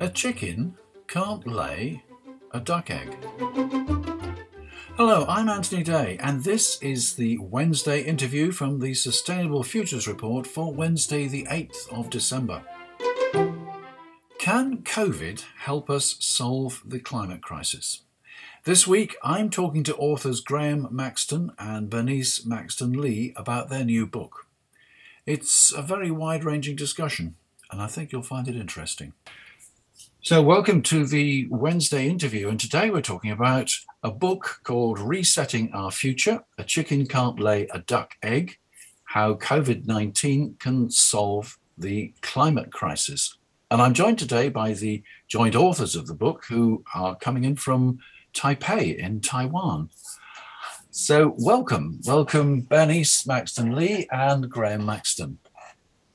A 0.00 0.10
chicken 0.12 0.74
can't 1.06 1.46
lay 1.46 2.02
a 2.50 2.58
duck 2.58 2.90
egg. 2.90 3.16
Hello, 4.96 5.24
I'm 5.28 5.48
Anthony 5.48 5.84
Day, 5.84 6.18
and 6.20 6.42
this 6.42 6.82
is 6.82 7.14
the 7.14 7.38
Wednesday 7.38 8.00
interview 8.00 8.50
from 8.50 8.80
the 8.80 8.94
Sustainable 8.94 9.62
Futures 9.62 10.08
Report 10.08 10.44
for 10.44 10.74
Wednesday, 10.74 11.28
the 11.28 11.44
8th 11.44 11.88
of 11.96 12.10
December. 12.10 12.62
Can 14.40 14.78
COVID 14.78 15.44
help 15.58 15.88
us 15.88 16.16
solve 16.18 16.82
the 16.84 16.98
climate 16.98 17.42
crisis? 17.42 18.02
This 18.64 18.88
week, 18.88 19.14
I'm 19.22 19.50
talking 19.50 19.84
to 19.84 19.94
authors 19.96 20.40
Graeme 20.40 20.88
Maxton 20.90 21.52
and 21.60 21.88
Bernice 21.88 22.44
Maxton 22.44 22.94
Lee 22.94 23.32
about 23.36 23.68
their 23.68 23.84
new 23.84 24.04
book. 24.04 24.47
It's 25.28 25.74
a 25.74 25.82
very 25.82 26.10
wide 26.10 26.42
ranging 26.42 26.74
discussion, 26.74 27.34
and 27.70 27.82
I 27.82 27.86
think 27.86 28.12
you'll 28.12 28.22
find 28.22 28.48
it 28.48 28.56
interesting. 28.56 29.12
So, 30.22 30.40
welcome 30.40 30.80
to 30.84 31.04
the 31.04 31.46
Wednesday 31.50 32.08
interview, 32.08 32.48
and 32.48 32.58
today 32.58 32.88
we're 32.88 33.02
talking 33.02 33.30
about 33.30 33.70
a 34.02 34.10
book 34.10 34.60
called 34.64 34.98
Resetting 34.98 35.70
Our 35.74 35.90
Future 35.90 36.44
A 36.56 36.64
Chicken 36.64 37.06
Can't 37.06 37.38
Lay 37.38 37.66
a 37.74 37.80
Duck 37.80 38.14
Egg 38.22 38.56
How 39.04 39.34
COVID 39.34 39.86
19 39.86 40.56
Can 40.60 40.90
Solve 40.90 41.58
the 41.76 42.14
Climate 42.22 42.72
Crisis. 42.72 43.36
And 43.70 43.82
I'm 43.82 43.92
joined 43.92 44.18
today 44.18 44.48
by 44.48 44.72
the 44.72 45.02
joint 45.26 45.54
authors 45.54 45.94
of 45.94 46.06
the 46.06 46.14
book 46.14 46.46
who 46.48 46.82
are 46.94 47.16
coming 47.16 47.44
in 47.44 47.56
from 47.56 47.98
Taipei 48.32 48.96
in 48.96 49.20
Taiwan. 49.20 49.90
So, 51.00 51.36
welcome. 51.38 52.00
Welcome, 52.04 52.62
Bernice 52.62 53.24
Maxton 53.24 53.76
Lee 53.76 54.08
and 54.10 54.50
Graeme 54.50 54.84
Maxton. 54.84 55.38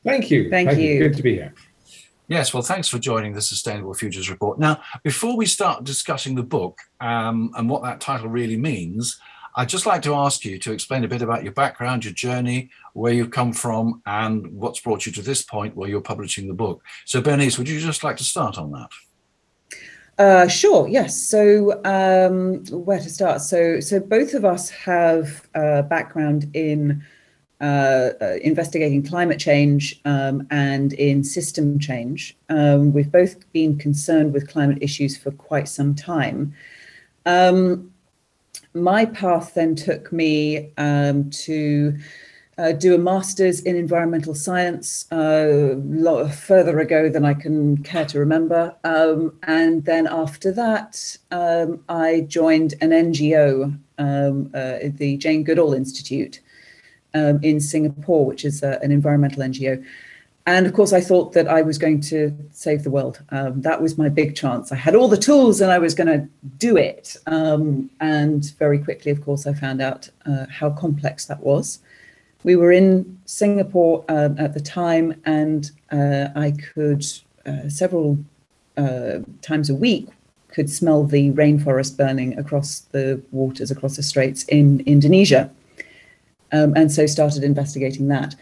Thank 0.03 0.29
you. 0.29 0.49
Thank, 0.49 0.67
Thank 0.67 0.81
you. 0.81 0.95
you. 0.95 0.99
Good 0.99 1.15
to 1.15 1.23
be 1.23 1.35
here. 1.35 1.53
Yes, 2.27 2.53
well, 2.53 2.63
thanks 2.63 2.89
for 2.89 2.99
joining 2.99 3.31
the 3.31 3.41
Sustainable 3.41 3.93
Futures 3.93 4.29
Report. 4.29 4.59
Now, 4.59 4.81
before 5.01 5.37
we 5.37 5.45
start 5.45 5.85
discussing 5.85 6.35
the 6.35 6.43
book 6.43 6.79
um, 6.99 7.53
and 7.55 7.69
what 7.69 7.81
that 7.83 8.01
title 8.01 8.27
really 8.27 8.57
means, 8.57 9.17
I'd 9.55 9.69
just 9.69 9.85
like 9.85 10.01
to 10.01 10.15
ask 10.15 10.43
you 10.43 10.59
to 10.59 10.73
explain 10.73 11.05
a 11.05 11.07
bit 11.07 11.21
about 11.21 11.43
your 11.43 11.53
background, 11.53 12.03
your 12.03 12.13
journey, 12.13 12.69
where 12.91 13.13
you've 13.13 13.31
come 13.31 13.53
from, 13.53 14.01
and 14.05 14.51
what's 14.51 14.81
brought 14.81 15.05
you 15.05 15.13
to 15.13 15.21
this 15.21 15.43
point 15.43 15.77
where 15.77 15.87
you're 15.87 16.01
publishing 16.01 16.49
the 16.49 16.53
book. 16.53 16.83
So, 17.05 17.21
Bernice, 17.21 17.57
would 17.57 17.69
you 17.69 17.79
just 17.79 18.03
like 18.03 18.17
to 18.17 18.25
start 18.25 18.57
on 18.57 18.71
that? 18.73 18.89
Uh, 20.17 20.47
sure. 20.47 20.87
Yes. 20.87 21.19
So, 21.19 21.81
um, 21.85 22.63
where 22.65 22.99
to 22.99 23.09
start? 23.09 23.41
So, 23.41 23.79
so 23.79 23.99
both 23.99 24.33
of 24.33 24.45
us 24.45 24.69
have 24.69 25.47
a 25.55 25.81
background 25.81 26.49
in 26.53 27.03
uh, 27.61 28.09
uh, 28.21 28.35
investigating 28.41 29.01
climate 29.01 29.39
change 29.39 29.99
um, 30.05 30.45
and 30.51 30.93
in 30.93 31.23
system 31.23 31.79
change. 31.79 32.35
Um, 32.49 32.93
we've 32.93 33.11
both 33.11 33.51
been 33.53 33.77
concerned 33.77 34.33
with 34.33 34.49
climate 34.49 34.79
issues 34.81 35.17
for 35.17 35.31
quite 35.31 35.67
some 35.67 35.95
time. 35.95 36.53
Um, 37.25 37.91
my 38.73 39.05
path 39.05 39.53
then 39.53 39.75
took 39.75 40.11
me 40.11 40.73
um, 40.77 41.29
to 41.29 41.97
uh, 42.57 42.71
do 42.71 42.93
a 42.93 42.97
master's 42.97 43.61
in 43.61 43.75
environmental 43.75 44.35
science 44.35 45.11
uh, 45.11 45.75
lot 45.77 46.31
further 46.33 46.79
ago 46.79 47.09
than 47.09 47.25
I 47.25 47.33
can 47.33 47.77
care 47.77 48.05
to 48.05 48.19
remember. 48.19 48.75
Um, 48.83 49.37
and 49.43 49.85
then 49.85 50.07
after 50.07 50.51
that, 50.51 51.17
um, 51.31 51.83
I 51.89 52.21
joined 52.21 52.75
an 52.81 52.91
NGO, 52.91 53.77
um, 53.97 54.51
uh, 54.53 54.77
the 54.83 55.17
Jane 55.17 55.43
Goodall 55.43 55.73
Institute 55.73 56.41
um, 57.13 57.39
in 57.43 57.59
Singapore, 57.59 58.25
which 58.25 58.45
is 58.45 58.61
uh, 58.61 58.79
an 58.83 58.91
environmental 58.91 59.43
NGO. 59.43 59.83
And 60.45 60.67
of 60.67 60.73
course, 60.73 60.91
I 60.91 60.99
thought 60.99 61.31
that 61.33 61.47
I 61.47 61.61
was 61.61 61.77
going 61.77 62.01
to 62.01 62.35
save 62.51 62.83
the 62.83 62.91
world. 62.91 63.21
Um, 63.29 63.61
that 63.61 63.81
was 63.81 63.97
my 63.97 64.09
big 64.09 64.35
chance. 64.35 64.73
I 64.73 64.75
had 64.75 64.93
all 64.93 65.07
the 65.07 65.17
tools 65.17 65.61
and 65.61 65.71
I 65.71 65.79
was 65.79 65.95
going 65.95 66.07
to 66.07 66.27
do 66.57 66.75
it. 66.75 67.15
Um, 67.27 67.89
and 68.01 68.51
very 68.59 68.77
quickly, 68.77 69.09
of 69.11 69.23
course, 69.23 69.47
I 69.47 69.53
found 69.53 69.81
out 69.81 70.09
uh, 70.25 70.45
how 70.49 70.69
complex 70.71 71.25
that 71.25 71.39
was. 71.39 71.79
We 72.43 72.55
were 72.55 72.71
in 72.71 73.19
Singapore 73.25 74.03
um, 74.09 74.37
at 74.37 74.53
the 74.53 74.59
time, 74.59 75.21
and 75.25 75.71
uh, 75.91 76.27
I 76.35 76.51
could 76.51 77.05
uh, 77.45 77.69
several 77.69 78.17
uh, 78.77 79.19
times 79.41 79.69
a 79.69 79.75
week 79.75 80.09
could 80.49 80.69
smell 80.69 81.03
the 81.03 81.31
rainforest 81.31 81.97
burning 81.97 82.37
across 82.37 82.79
the 82.91 83.21
waters, 83.31 83.71
across 83.71 83.95
the 83.95 84.03
straits 84.03 84.43
in 84.43 84.81
Indonesia, 84.81 85.49
um, 86.51 86.73
and 86.75 86.91
so 86.91 87.05
started 87.05 87.43
investigating 87.43 88.07
that. 88.09 88.35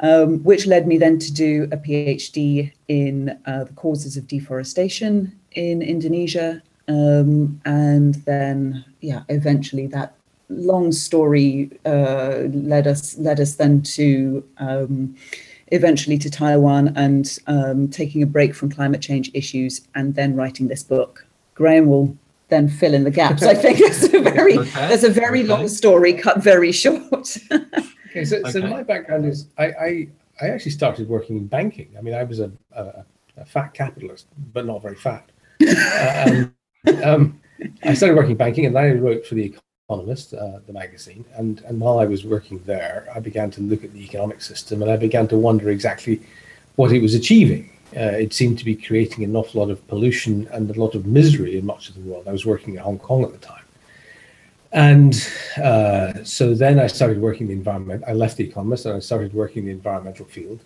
Um, 0.00 0.42
which 0.42 0.66
led 0.66 0.88
me 0.88 0.98
then 0.98 1.20
to 1.20 1.32
do 1.32 1.68
a 1.70 1.76
PhD 1.76 2.72
in 2.88 3.38
uh, 3.46 3.62
the 3.64 3.72
causes 3.74 4.16
of 4.16 4.26
deforestation 4.26 5.32
in 5.52 5.82
Indonesia. 5.82 6.60
Um, 6.88 7.60
and 7.64 8.16
then, 8.26 8.84
yeah, 9.00 9.22
eventually 9.28 9.86
that 9.86 10.14
long 10.48 10.92
story 10.92 11.70
uh, 11.86 12.42
led 12.52 12.86
us 12.86 13.16
led 13.18 13.40
us 13.40 13.56
then 13.56 13.82
to 13.82 14.44
um, 14.58 15.14
eventually 15.68 16.18
to 16.18 16.30
Taiwan 16.30 16.92
and 16.96 17.38
um, 17.46 17.88
taking 17.88 18.22
a 18.22 18.26
break 18.26 18.54
from 18.54 18.70
climate 18.70 19.00
change 19.00 19.30
issues 19.34 19.86
and 19.94 20.14
then 20.14 20.36
writing 20.36 20.68
this 20.68 20.82
book. 20.82 21.26
Graeme 21.54 21.86
will 21.86 22.16
then 22.48 22.68
fill 22.68 22.94
in 22.94 23.04
the 23.04 23.10
gaps. 23.10 23.42
I 23.42 23.54
think 23.54 23.80
it's 23.80 24.04
a 24.04 24.20
very 24.20 24.58
okay. 24.58 24.88
there's 24.88 25.04
a 25.04 25.10
very 25.10 25.40
okay. 25.40 25.48
long 25.48 25.68
story 25.68 26.12
cut 26.12 26.42
very 26.42 26.72
short. 26.72 27.36
okay, 28.10 28.24
so, 28.24 28.36
okay. 28.38 28.50
so 28.50 28.60
my 28.62 28.82
background 28.82 29.26
is 29.26 29.48
I, 29.58 29.66
I, 29.66 30.08
I 30.40 30.48
actually 30.48 30.72
started 30.72 31.08
working 31.08 31.36
in 31.36 31.46
banking. 31.46 31.94
I 31.98 32.02
mean, 32.02 32.14
I 32.14 32.24
was 32.24 32.40
a, 32.40 32.52
a, 32.72 33.04
a 33.36 33.44
fat 33.44 33.74
capitalist, 33.74 34.26
but 34.52 34.66
not 34.66 34.82
very 34.82 34.96
fat. 34.96 35.30
uh, 35.66 36.44
um, 37.02 37.40
I 37.82 37.94
started 37.94 38.16
working 38.16 38.36
banking, 38.36 38.66
and 38.66 38.74
then 38.74 38.84
I 38.84 38.92
wrote 38.92 39.26
for 39.26 39.36
the 39.36 39.54
Economist, 39.90 40.32
uh, 40.32 40.60
the 40.66 40.72
magazine, 40.72 41.26
and 41.36 41.60
and 41.66 41.78
while 41.78 41.98
I 41.98 42.06
was 42.06 42.24
working 42.24 42.58
there, 42.64 43.06
I 43.14 43.20
began 43.20 43.50
to 43.50 43.60
look 43.60 43.84
at 43.84 43.92
the 43.92 44.02
economic 44.02 44.40
system, 44.40 44.80
and 44.80 44.90
I 44.90 44.96
began 44.96 45.28
to 45.28 45.36
wonder 45.36 45.68
exactly 45.68 46.22
what 46.76 46.90
it 46.90 47.02
was 47.02 47.14
achieving. 47.14 47.68
Uh, 47.94 48.16
it 48.24 48.32
seemed 48.32 48.58
to 48.60 48.64
be 48.64 48.74
creating 48.74 49.24
an 49.24 49.36
awful 49.36 49.60
lot 49.60 49.70
of 49.70 49.86
pollution 49.86 50.48
and 50.52 50.70
a 50.70 50.80
lot 50.80 50.94
of 50.94 51.04
misery 51.04 51.58
in 51.58 51.66
much 51.66 51.90
of 51.90 51.96
the 51.96 52.00
world. 52.00 52.26
I 52.26 52.32
was 52.32 52.46
working 52.46 52.72
in 52.74 52.80
Hong 52.80 52.98
Kong 52.98 53.24
at 53.24 53.32
the 53.32 53.38
time. 53.38 53.64
And 54.72 55.14
uh, 55.62 56.24
so 56.24 56.54
then 56.54 56.80
I 56.80 56.86
started 56.86 57.20
working 57.20 57.46
the 57.48 57.52
environment. 57.52 58.04
I 58.08 58.14
left 58.14 58.38
the 58.38 58.44
Economist 58.44 58.86
and 58.86 58.96
I 58.96 59.00
started 59.00 59.34
working 59.34 59.66
the 59.66 59.70
environmental 59.70 60.24
field. 60.24 60.60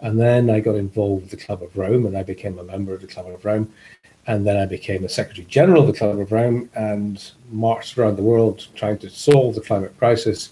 And 0.00 0.20
then 0.20 0.50
I 0.50 0.60
got 0.60 0.74
involved 0.74 1.22
with 1.22 1.30
the 1.30 1.44
Club 1.44 1.62
of 1.62 1.76
Rome 1.76 2.06
and 2.06 2.16
I 2.16 2.22
became 2.22 2.58
a 2.58 2.64
member 2.64 2.92
of 2.94 3.00
the 3.00 3.06
Club 3.06 3.26
of 3.26 3.44
Rome. 3.44 3.72
And 4.26 4.46
then 4.46 4.56
I 4.56 4.66
became 4.66 5.04
a 5.04 5.08
Secretary 5.08 5.46
General 5.46 5.82
of 5.82 5.86
the 5.86 5.98
Club 5.98 6.18
of 6.18 6.32
Rome 6.32 6.70
and 6.74 7.30
marched 7.50 7.98
around 7.98 8.16
the 8.16 8.22
world 8.22 8.66
trying 8.74 8.98
to 8.98 9.10
solve 9.10 9.54
the 9.54 9.60
climate 9.60 9.96
crisis. 9.98 10.50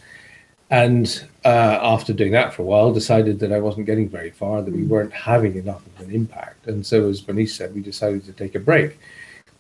And 0.71 1.29
uh, 1.45 1.79
after 1.83 2.15
doing 2.15 2.33
that 2.33 2.55
for 2.55 2.63
a 2.63 2.65
while, 2.65 2.93
decided 2.93 3.39
that 3.41 3.53
I 3.53 3.61
wasn't 3.61 3.87
getting 3.87 4.09
very 4.09 4.31
far, 4.31 4.63
that 4.63 4.75
we 4.75 4.85
weren't 4.85 5.13
having 5.13 5.57
enough 5.57 5.85
of 5.87 6.07
an 6.07 6.15
impact. 6.15 6.67
And 6.67 6.85
so, 6.85 7.09
as 7.11 7.21
Bernice 7.21 7.55
said, 7.55 7.75
we 7.75 7.83
decided 7.83 8.25
to 8.25 8.33
take 8.33 8.55
a 8.55 8.59
break. 8.59 8.99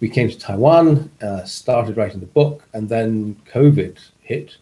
We 0.00 0.08
came 0.08 0.30
to 0.30 0.38
Taiwan, 0.38 1.10
uh, 1.20 1.44
started 1.44 1.98
writing 1.98 2.20
the 2.20 2.26
book, 2.26 2.66
and 2.72 2.88
then 2.88 3.36
COVID 3.52 3.98
hit 4.22 4.56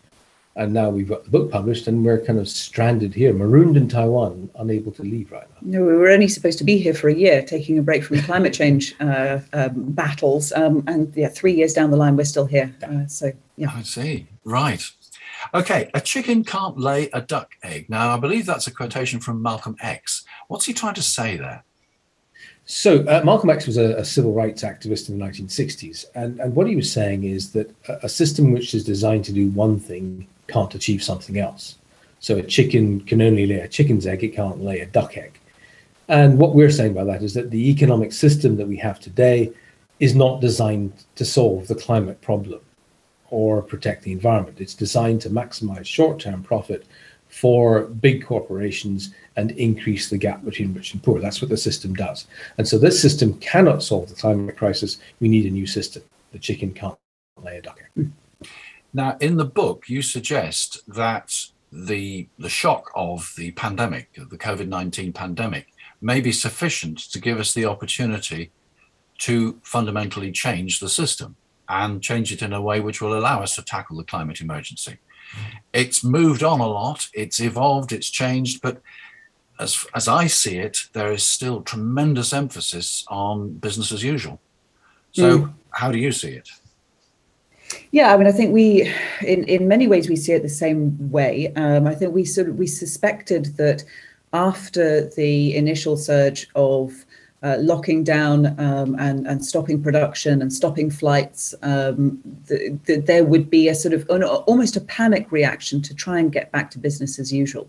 and 0.60 0.74
now 0.74 0.90
we've 0.90 1.08
got 1.08 1.24
the 1.24 1.30
book 1.30 1.50
published 1.50 1.86
and 1.86 2.04
we're 2.04 2.20
kind 2.20 2.38
of 2.38 2.46
stranded 2.46 3.14
here 3.14 3.32
marooned 3.32 3.78
in 3.78 3.88
taiwan 3.88 4.48
unable 4.56 4.92
to 4.92 5.02
leave 5.02 5.32
right 5.32 5.48
now. 5.50 5.56
No 5.62 5.84
we 5.84 5.94
were 5.94 6.10
only 6.10 6.28
supposed 6.28 6.58
to 6.58 6.64
be 6.64 6.76
here 6.76 6.92
for 6.92 7.08
a 7.08 7.14
year 7.14 7.42
taking 7.42 7.78
a 7.78 7.82
break 7.82 8.04
from 8.04 8.20
climate 8.28 8.52
change 8.52 8.94
uh, 9.00 9.40
um, 9.54 9.72
battles 9.92 10.52
um, 10.52 10.84
and 10.86 11.12
yeah 11.16 11.28
three 11.28 11.54
years 11.54 11.72
down 11.72 11.90
the 11.90 11.96
line 11.96 12.14
we're 12.14 12.24
still 12.24 12.46
here. 12.46 12.74
Uh, 12.82 13.06
so 13.06 13.32
yeah. 13.56 13.72
I 13.74 13.82
see. 13.82 14.26
Right. 14.44 14.84
Okay 15.54 15.90
a 15.94 16.00
chicken 16.00 16.44
can't 16.44 16.78
lay 16.78 17.08
a 17.14 17.22
duck 17.22 17.52
egg. 17.62 17.88
Now 17.88 18.14
i 18.14 18.18
believe 18.18 18.44
that's 18.44 18.66
a 18.66 18.70
quotation 18.70 19.18
from 19.18 19.42
malcolm 19.42 19.76
x. 19.80 20.24
What's 20.48 20.66
he 20.66 20.74
trying 20.74 20.94
to 20.94 21.02
say 21.02 21.38
there? 21.38 21.64
So 22.66 23.00
uh, 23.08 23.22
Malcolm 23.24 23.50
X 23.50 23.66
was 23.66 23.78
a, 23.78 23.96
a, 23.96 24.04
civil 24.04 24.32
rights 24.32 24.62
activist 24.62 25.08
in 25.08 25.18
the 25.18 25.24
1960s, 25.24 26.04
and, 26.14 26.38
and 26.38 26.54
what 26.54 26.68
he 26.68 26.76
was 26.76 26.92
saying 26.92 27.24
is 27.24 27.50
that 27.50 27.74
a, 27.88 28.00
a 28.04 28.08
system 28.08 28.52
which 28.52 28.74
is 28.74 28.84
designed 28.84 29.24
to 29.24 29.32
do 29.32 29.48
one 29.48 29.80
thing 29.80 30.28
can't 30.50 30.74
achieve 30.74 31.02
something 31.02 31.38
else. 31.38 31.76
So 32.20 32.36
a 32.36 32.42
chicken 32.42 33.00
can 33.00 33.22
only 33.22 33.46
lay 33.46 33.60
a 33.60 33.68
chicken's 33.68 34.06
egg, 34.06 34.22
it 34.22 34.34
can't 34.34 34.62
lay 34.62 34.80
a 34.80 34.86
duck 34.86 35.16
egg. 35.16 35.38
And 36.08 36.38
what 36.38 36.54
we're 36.54 36.70
saying 36.70 36.94
by 36.94 37.04
that 37.04 37.22
is 37.22 37.34
that 37.34 37.50
the 37.50 37.70
economic 37.70 38.12
system 38.12 38.56
that 38.56 38.66
we 38.66 38.76
have 38.78 39.00
today 39.00 39.52
is 40.00 40.14
not 40.14 40.40
designed 40.40 40.92
to 41.14 41.24
solve 41.24 41.68
the 41.68 41.74
climate 41.74 42.20
problem 42.20 42.60
or 43.30 43.62
protect 43.62 44.02
the 44.02 44.12
environment. 44.12 44.60
It's 44.60 44.74
designed 44.74 45.20
to 45.22 45.30
maximize 45.30 45.86
short 45.86 46.18
term 46.18 46.42
profit 46.42 46.84
for 47.28 47.82
big 47.82 48.24
corporations 48.24 49.14
and 49.36 49.52
increase 49.52 50.10
the 50.10 50.18
gap 50.18 50.44
between 50.44 50.74
rich 50.74 50.92
and 50.92 51.02
poor. 51.02 51.20
That's 51.20 51.40
what 51.40 51.48
the 51.48 51.56
system 51.56 51.94
does. 51.94 52.26
And 52.58 52.66
so 52.66 52.76
this 52.76 53.00
system 53.00 53.34
cannot 53.34 53.82
solve 53.82 54.08
the 54.08 54.16
climate 54.16 54.56
crisis. 54.56 54.98
We 55.20 55.28
need 55.28 55.46
a 55.46 55.50
new 55.50 55.66
system. 55.66 56.02
The 56.32 56.40
chicken 56.40 56.72
can't 56.72 56.98
lay 57.40 57.58
a 57.58 57.62
duck 57.62 57.78
egg. 57.96 58.10
Now, 58.92 59.16
in 59.20 59.36
the 59.36 59.44
book, 59.44 59.88
you 59.88 60.02
suggest 60.02 60.80
that 60.88 61.46
the 61.72 62.26
the 62.38 62.48
shock 62.48 62.90
of 62.94 63.32
the 63.36 63.52
pandemic, 63.52 64.12
the 64.14 64.38
COVID 64.38 64.68
nineteen 64.68 65.12
pandemic, 65.12 65.68
may 66.00 66.20
be 66.20 66.32
sufficient 66.32 66.98
to 67.12 67.20
give 67.20 67.38
us 67.38 67.54
the 67.54 67.64
opportunity 67.66 68.50
to 69.18 69.60
fundamentally 69.62 70.32
change 70.32 70.80
the 70.80 70.88
system 70.88 71.36
and 71.68 72.02
change 72.02 72.32
it 72.32 72.42
in 72.42 72.52
a 72.52 72.60
way 72.60 72.80
which 72.80 73.00
will 73.00 73.16
allow 73.16 73.42
us 73.42 73.54
to 73.54 73.62
tackle 73.62 73.96
the 73.96 74.04
climate 74.04 74.40
emergency. 74.40 74.98
It's 75.72 76.02
moved 76.02 76.42
on 76.42 76.58
a 76.58 76.66
lot, 76.66 77.06
it's 77.14 77.38
evolved, 77.38 77.92
it's 77.92 78.10
changed, 78.10 78.60
but 78.60 78.82
as, 79.60 79.86
as 79.94 80.08
I 80.08 80.26
see 80.26 80.58
it, 80.58 80.88
there 80.94 81.12
is 81.12 81.24
still 81.24 81.62
tremendous 81.62 82.32
emphasis 82.32 83.04
on 83.08 83.52
business 83.52 83.92
as 83.92 84.02
usual. 84.02 84.40
So, 85.12 85.38
mm. 85.38 85.54
how 85.70 85.92
do 85.92 85.98
you 85.98 86.12
see 86.12 86.30
it? 86.30 86.48
Yeah, 87.92 88.14
I 88.14 88.16
mean, 88.16 88.26
I 88.26 88.32
think 88.32 88.52
we, 88.52 88.92
in 89.26 89.44
in 89.44 89.68
many 89.68 89.86
ways, 89.88 90.08
we 90.08 90.16
see 90.16 90.32
it 90.32 90.42
the 90.42 90.48
same 90.48 91.10
way. 91.10 91.52
Um, 91.54 91.86
I 91.86 91.94
think 91.94 92.14
we 92.14 92.24
sort 92.24 92.48
of 92.48 92.56
we 92.56 92.66
suspected 92.66 93.56
that 93.56 93.84
after 94.32 95.08
the 95.10 95.56
initial 95.56 95.96
surge 95.96 96.48
of 96.54 97.04
uh, 97.42 97.56
locking 97.58 98.04
down 98.04 98.58
um, 98.60 98.94
and, 98.98 99.26
and 99.26 99.44
stopping 99.44 99.82
production 99.82 100.42
and 100.42 100.52
stopping 100.52 100.90
flights, 100.90 101.54
um, 101.62 102.20
the, 102.46 102.78
the, 102.84 102.96
there 102.96 103.24
would 103.24 103.48
be 103.48 103.68
a 103.68 103.74
sort 103.74 103.94
of 103.94 104.08
almost 104.46 104.76
a 104.76 104.80
panic 104.82 105.32
reaction 105.32 105.80
to 105.82 105.94
try 105.94 106.18
and 106.18 106.32
get 106.32 106.52
back 106.52 106.70
to 106.70 106.78
business 106.78 107.18
as 107.18 107.32
usual, 107.32 107.68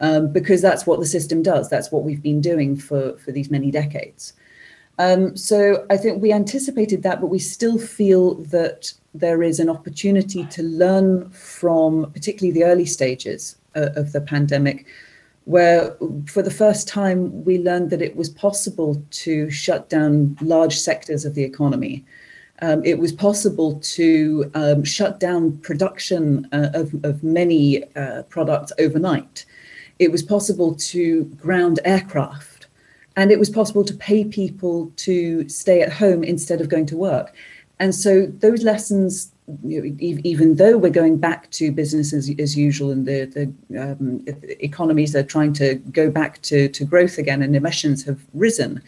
um, 0.00 0.32
because 0.32 0.60
that's 0.60 0.86
what 0.86 0.98
the 1.00 1.06
system 1.06 1.42
does. 1.42 1.70
That's 1.70 1.92
what 1.92 2.02
we've 2.02 2.22
been 2.22 2.40
doing 2.40 2.76
for, 2.76 3.16
for 3.18 3.32
these 3.32 3.50
many 3.50 3.70
decades. 3.70 4.32
Um, 4.98 5.36
so 5.36 5.86
I 5.90 5.96
think 5.96 6.20
we 6.20 6.32
anticipated 6.32 7.02
that, 7.04 7.20
but 7.20 7.28
we 7.28 7.38
still 7.38 7.78
feel 7.78 8.34
that 8.36 8.92
there 9.14 9.42
is 9.42 9.60
an 9.60 9.68
opportunity 9.68 10.44
to 10.46 10.62
learn 10.62 11.30
from 11.30 12.10
particularly 12.12 12.52
the 12.52 12.64
early 12.64 12.86
stages 12.86 13.56
uh, 13.76 13.90
of 13.94 14.12
the 14.12 14.20
pandemic 14.20 14.86
where 15.48 15.96
for 16.26 16.42
the 16.42 16.50
first 16.50 16.86
time 16.86 17.42
we 17.42 17.58
learned 17.58 17.88
that 17.88 18.02
it 18.02 18.14
was 18.16 18.28
possible 18.28 19.02
to 19.10 19.50
shut 19.50 19.88
down 19.88 20.36
large 20.42 20.78
sectors 20.78 21.24
of 21.24 21.34
the 21.34 21.42
economy. 21.42 22.04
Um, 22.60 22.84
it 22.84 22.98
was 22.98 23.12
possible 23.12 23.80
to 23.80 24.50
um, 24.52 24.84
shut 24.84 25.18
down 25.20 25.56
production 25.58 26.46
uh, 26.52 26.70
of, 26.74 26.92
of, 27.02 27.22
many 27.22 27.82
uh, 27.94 28.24
products 28.24 28.72
overnight. 28.78 29.46
It 29.98 30.12
was 30.12 30.22
possible 30.22 30.74
to 30.74 31.24
ground 31.40 31.80
aircraft. 31.86 32.47
And 33.18 33.32
it 33.32 33.38
was 33.38 33.50
possible 33.50 33.84
to 33.84 33.94
pay 33.94 34.24
people 34.24 34.92
to 34.96 35.48
stay 35.48 35.82
at 35.82 35.92
home 35.92 36.22
instead 36.22 36.60
of 36.60 36.68
going 36.68 36.86
to 36.86 36.96
work. 36.96 37.34
And 37.80 37.92
so 37.92 38.26
those 38.26 38.62
lessons 38.62 39.32
you 39.64 39.82
know, 39.82 39.96
even 40.00 40.56
though 40.56 40.76
we're 40.76 40.90
going 40.90 41.16
back 41.16 41.50
to 41.52 41.72
business 41.72 42.12
as, 42.12 42.30
as 42.38 42.56
usual 42.56 42.90
and 42.90 43.06
the, 43.06 43.24
the 43.24 43.82
um, 43.82 44.22
economies 44.60 45.16
are 45.16 45.22
trying 45.22 45.52
to 45.54 45.76
go 45.90 46.10
back 46.10 46.40
to, 46.42 46.68
to 46.68 46.84
growth 46.84 47.18
again 47.18 47.42
and 47.42 47.56
emissions 47.56 48.04
have 48.04 48.20
risen, 48.34 48.80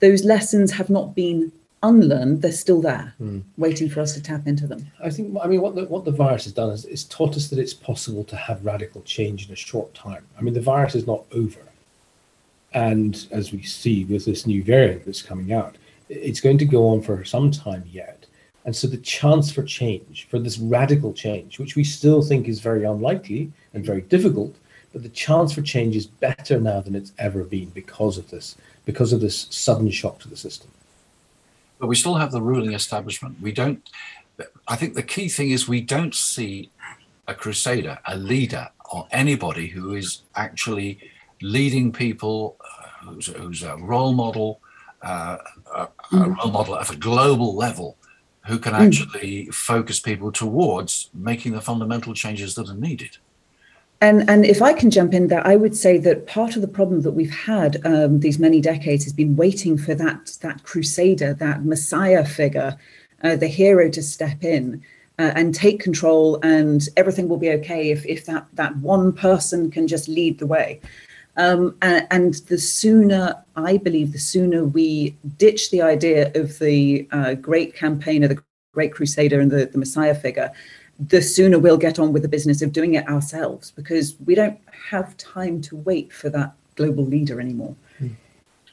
those 0.00 0.24
lessons 0.24 0.72
have 0.72 0.90
not 0.90 1.14
been 1.14 1.52
unlearned. 1.84 2.42
They're 2.42 2.52
still 2.52 2.80
there, 2.80 3.14
mm. 3.20 3.42
waiting 3.58 3.88
for 3.88 4.00
us 4.00 4.14
to 4.14 4.22
tap 4.22 4.46
into 4.46 4.66
them. 4.66 4.90
I 5.02 5.10
think, 5.10 5.36
I 5.40 5.46
mean, 5.46 5.60
what 5.60 5.76
the, 5.76 5.84
what 5.84 6.04
the 6.04 6.10
virus 6.10 6.44
has 6.44 6.52
done 6.52 6.70
is 6.70 6.84
it's 6.86 7.04
taught 7.04 7.36
us 7.36 7.48
that 7.48 7.60
it's 7.60 7.74
possible 7.74 8.24
to 8.24 8.36
have 8.36 8.64
radical 8.64 9.02
change 9.02 9.46
in 9.46 9.52
a 9.52 9.56
short 9.56 9.94
time. 9.94 10.26
I 10.36 10.42
mean, 10.42 10.54
the 10.54 10.60
virus 10.60 10.96
is 10.96 11.06
not 11.06 11.24
over. 11.32 11.60
And 12.74 13.26
as 13.30 13.52
we 13.52 13.62
see 13.62 14.04
with 14.04 14.24
this 14.24 14.46
new 14.46 14.62
variant 14.62 15.04
that's 15.04 15.22
coming 15.22 15.52
out, 15.52 15.76
it's 16.08 16.40
going 16.40 16.58
to 16.58 16.64
go 16.64 16.88
on 16.88 17.02
for 17.02 17.24
some 17.24 17.50
time 17.50 17.84
yet 17.90 18.26
and 18.64 18.74
so 18.74 18.86
the 18.86 18.98
chance 18.98 19.50
for 19.50 19.62
change, 19.62 20.26
for 20.30 20.38
this 20.38 20.58
radical 20.58 21.12
change, 21.12 21.58
which 21.58 21.74
we 21.74 21.84
still 21.84 22.22
think 22.22 22.46
is 22.46 22.60
very 22.60 22.84
unlikely 22.84 23.52
and 23.74 23.84
very 23.84 24.02
difficult, 24.02 24.54
but 24.92 25.02
the 25.02 25.08
chance 25.08 25.52
for 25.52 25.62
change 25.62 25.96
is 25.96 26.06
better 26.06 26.60
now 26.60 26.80
than 26.80 26.94
it's 26.94 27.12
ever 27.18 27.42
been 27.44 27.70
because 27.70 28.18
of 28.18 28.30
this, 28.30 28.56
because 28.84 29.12
of 29.12 29.20
this 29.20 29.48
sudden 29.50 29.90
shock 29.90 30.20
to 30.20 30.28
the 30.28 30.36
system. 30.36 30.70
But 31.78 31.88
we 31.88 31.96
still 31.96 32.14
have 32.14 32.30
the 32.30 32.42
ruling 32.42 32.74
establishment. 32.74 33.40
We 33.40 33.52
don't, 33.52 33.88
I 34.68 34.76
think 34.76 34.94
the 34.94 35.02
key 35.02 35.28
thing 35.28 35.50
is 35.50 35.66
we 35.66 35.80
don't 35.80 36.14
see 36.14 36.70
a 37.26 37.34
crusader, 37.34 37.98
a 38.06 38.16
leader, 38.16 38.68
or 38.92 39.08
anybody 39.10 39.66
who 39.66 39.94
is 39.94 40.22
actually 40.36 41.00
leading 41.40 41.90
people, 41.90 42.56
who's, 43.04 43.26
who's, 43.26 43.62
a 43.62 43.76
role 43.76 44.12
model, 44.12 44.60
uh, 45.02 45.38
a, 45.74 45.82
a 45.82 45.88
mm. 46.12 46.36
role 46.36 46.50
model 46.50 46.76
at 46.76 46.90
a 46.90 46.96
global 46.96 47.54
level 47.54 47.96
who 48.46 48.58
can 48.58 48.74
hmm. 48.74 48.82
actually 48.82 49.46
mm. 49.46 49.54
focus 49.54 50.00
people 50.00 50.32
towards 50.32 51.10
making 51.14 51.52
the 51.52 51.60
fundamental 51.60 52.12
changes 52.12 52.56
that 52.56 52.68
are 52.68 52.74
needed. 52.74 53.18
And, 54.00 54.28
and 54.28 54.44
if 54.44 54.60
I 54.60 54.72
can 54.72 54.90
jump 54.90 55.14
in 55.14 55.28
there, 55.28 55.46
I 55.46 55.54
would 55.54 55.76
say 55.76 55.96
that 55.98 56.26
part 56.26 56.56
of 56.56 56.62
the 56.62 56.66
problem 56.66 57.02
that 57.02 57.12
we've 57.12 57.30
had 57.30 57.80
um, 57.86 58.18
these 58.18 58.36
many 58.36 58.60
decades 58.60 59.04
has 59.04 59.12
been 59.12 59.36
waiting 59.36 59.78
for 59.78 59.94
that, 59.94 60.36
that 60.40 60.64
crusader, 60.64 61.34
that 61.34 61.64
messiah 61.64 62.24
figure, 62.24 62.76
uh, 63.22 63.36
the 63.36 63.46
hero 63.46 63.88
to 63.90 64.02
step 64.02 64.42
in 64.42 64.82
uh, 65.20 65.30
and 65.36 65.54
take 65.54 65.78
control, 65.78 66.40
and 66.42 66.88
everything 66.96 67.28
will 67.28 67.36
be 67.36 67.50
okay 67.50 67.90
if, 67.90 68.04
if 68.04 68.26
that, 68.26 68.44
that 68.54 68.76
one 68.78 69.12
person 69.12 69.70
can 69.70 69.86
just 69.86 70.08
lead 70.08 70.40
the 70.40 70.48
way. 70.48 70.80
Um, 71.36 71.76
and, 71.80 72.06
and, 72.10 72.34
the 72.48 72.58
sooner, 72.58 73.42
I 73.56 73.78
believe, 73.78 74.12
the 74.12 74.18
sooner 74.18 74.64
we 74.64 75.16
ditch 75.38 75.70
the 75.70 75.80
idea 75.80 76.30
of 76.34 76.58
the 76.58 77.08
uh, 77.10 77.34
great 77.34 77.74
campaigner, 77.74 78.28
the 78.28 78.42
great 78.74 78.92
crusader, 78.92 79.40
and 79.40 79.50
the, 79.50 79.64
the 79.64 79.78
Messiah 79.78 80.14
figure, 80.14 80.50
the 81.08 81.22
sooner 81.22 81.58
we'll 81.58 81.78
get 81.78 81.98
on 81.98 82.12
with 82.12 82.22
the 82.22 82.28
business 82.28 82.60
of 82.60 82.72
doing 82.72 82.94
it 82.94 83.08
ourselves 83.08 83.70
because 83.70 84.14
we 84.26 84.34
don't 84.34 84.58
have 84.90 85.16
time 85.16 85.62
to 85.62 85.76
wait 85.76 86.12
for 86.12 86.28
that 86.28 86.52
global 86.76 87.04
leader 87.04 87.40
anymore. 87.40 87.74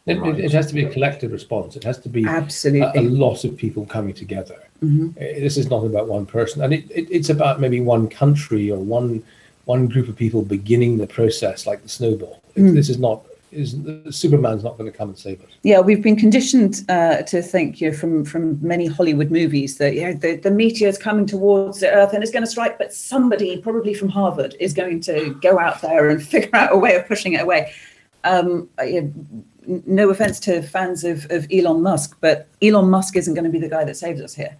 It, 0.06 0.19
right. 0.19 0.39
it, 0.39 0.51
has 0.53 0.67
to 0.67 0.73
be 0.73 0.85
a 0.85 0.89
collective 0.89 1.31
response. 1.31 1.75
It 1.75 1.83
has 1.83 2.00
to 2.00 2.09
be 2.09 2.25
absolutely 2.25 3.00
a, 3.00 3.01
a 3.01 3.07
lot 3.07 3.44
of 3.44 3.56
people 3.56 3.85
coming 3.85 4.13
together. 4.13 4.57
Mm-hmm. 4.83 5.11
This 5.19 5.56
is 5.56 5.69
not 5.69 5.85
about 5.85 6.07
one 6.07 6.25
person, 6.25 6.63
and 6.63 6.73
it, 6.73 6.89
it's 6.89 7.29
about 7.29 7.59
maybe 7.59 7.79
one 7.79 8.09
country 8.09 8.71
or 8.71 8.79
one 8.79 9.23
one 9.69 9.88
group 9.88 10.07
of 10.10 10.16
people 10.16 10.42
beginning 10.42 10.98
the 10.98 11.06
process, 11.06 11.68
like 11.68 11.83
the 11.83 11.89
snowball. 11.89 12.42
Mm. 12.57 12.74
This 12.74 12.89
is 12.89 12.98
not 12.98 13.24
is 13.51 13.75
Superman's 14.12 14.63
not 14.63 14.77
going 14.77 14.92
to 14.92 14.95
come 14.95 15.10
and 15.10 15.18
save 15.18 15.42
us. 15.44 15.50
Yeah, 15.63 15.80
we've 15.80 16.04
been 16.04 16.16
conditioned 16.16 16.86
uh, 16.88 17.24
to 17.24 17.42
think, 17.42 17.80
you 17.80 17.89
know, 17.89 17.98
from 17.98 18.25
from 18.25 18.44
many 18.62 18.88
Hollywood 18.88 19.31
movies 19.31 19.77
that 19.77 19.94
you 19.94 20.01
know 20.01 20.13
the, 20.13 20.38
the 20.38 20.51
meteor 20.51 20.88
is 20.88 20.98
coming 20.98 21.27
towards 21.27 21.80
the 21.81 21.89
Earth 21.92 22.13
and 22.13 22.24
it's 22.24 22.31
going 22.31 22.44
to 22.44 22.50
strike, 22.50 22.77
but 22.80 22.94
somebody, 22.94 23.62
probably 23.62 23.94
from 23.94 24.10
Harvard, 24.10 24.56
is 24.60 24.74
going 24.74 25.01
to 25.01 25.36
go 25.42 25.60
out 25.60 25.81
there 25.81 26.10
and 26.10 26.21
figure 26.33 26.56
out 26.56 26.74
a 26.74 26.77
way 26.77 26.95
of 26.95 27.07
pushing 27.07 27.33
it 27.33 27.42
away. 27.42 27.71
Um, 28.24 28.69
you 28.83 29.01
know, 29.01 29.83
no 29.85 30.09
offense 30.09 30.40
to 30.42 30.64
fans 30.64 31.04
of, 31.04 31.28
of 31.30 31.47
Elon 31.52 31.81
Musk, 31.83 32.18
but 32.21 32.47
Elon 32.61 32.90
Musk 32.90 33.16
isn't 33.16 33.35
going 33.35 33.45
to 33.45 33.52
be 33.52 33.59
the 33.59 33.69
guy 33.69 33.83
that 33.83 33.97
saves 33.97 34.21
us 34.21 34.33
here. 34.33 34.56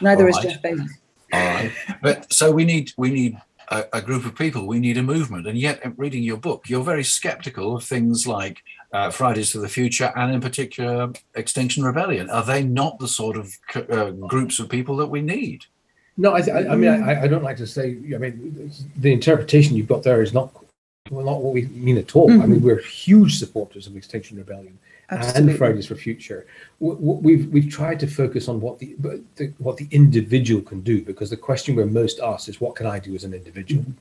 Neither 0.00 0.24
right. 0.24 0.44
is 0.44 0.52
Jeff 0.52 0.62
Bezos. 0.62 0.88
All 1.32 1.40
right, 1.40 1.72
but 2.00 2.32
so 2.32 2.50
we 2.50 2.64
need 2.64 2.92
we 2.96 3.10
need 3.10 3.38
a, 3.70 3.84
a, 3.92 4.02
group 4.02 4.24
of 4.24 4.34
people. 4.34 4.66
We 4.66 4.78
need 4.78 4.96
a 4.96 5.02
movement. 5.02 5.46
And 5.46 5.58
yet, 5.58 5.80
reading 5.96 6.22
your 6.22 6.36
book, 6.36 6.68
you're 6.68 6.84
very 6.84 7.04
skeptical 7.04 7.76
of 7.76 7.84
things 7.84 8.26
like 8.26 8.62
uh, 8.92 9.10
Fridays 9.10 9.52
for 9.52 9.58
the 9.58 9.68
Future 9.68 10.12
and, 10.16 10.32
in 10.32 10.40
particular, 10.40 11.12
Extinction 11.34 11.84
Rebellion. 11.84 12.30
Are 12.30 12.44
they 12.44 12.62
not 12.62 12.98
the 12.98 13.08
sort 13.08 13.36
of 13.36 13.52
uh, 13.74 14.10
groups 14.10 14.58
of 14.58 14.68
people 14.68 14.96
that 14.96 15.06
we 15.06 15.20
need? 15.20 15.64
No, 16.16 16.34
I, 16.34 16.42
th- 16.42 16.66
I 16.66 16.74
mean, 16.74 17.02
I, 17.02 17.22
I, 17.22 17.28
don't 17.28 17.44
like 17.44 17.58
to 17.58 17.66
say. 17.66 17.96
I 18.14 18.18
mean, 18.18 18.72
the 18.96 19.12
interpretation 19.12 19.76
you've 19.76 19.86
got 19.86 20.02
there 20.02 20.20
is 20.20 20.34
not 20.34 20.50
well, 21.10 21.24
not 21.24 21.40
what 21.40 21.54
we 21.54 21.66
mean 21.66 21.96
at 21.96 22.16
all. 22.16 22.28
Mm-hmm. 22.28 22.42
I 22.42 22.46
mean, 22.46 22.62
we're 22.62 22.80
huge 22.80 23.38
supporters 23.38 23.86
of 23.86 23.96
Extinction 23.96 24.36
Rebellion. 24.36 24.78
Absolutely. 25.10 25.50
and 25.52 25.58
Fridays 25.58 25.86
for 25.86 25.94
Future. 25.94 26.46
We've 26.80 27.46
we've 27.48 27.70
tried 27.70 27.98
to 28.00 28.06
focus 28.06 28.46
on 28.48 28.60
what 28.60 28.78
the, 28.78 28.94
the, 29.36 29.54
what 29.58 29.78
the 29.78 29.88
individual 29.90 30.60
can 30.60 30.82
do 30.82 31.02
because 31.02 31.30
the 31.30 31.36
question 31.36 31.74
we're 31.74 31.86
most 31.86 32.20
asked 32.20 32.48
is 32.48 32.60
what 32.60 32.76
can 32.76 32.86
I 32.86 32.98
do 32.98 33.14
as 33.14 33.24
an 33.24 33.32
individual. 33.32 33.82
Mm-hmm. 33.82 33.92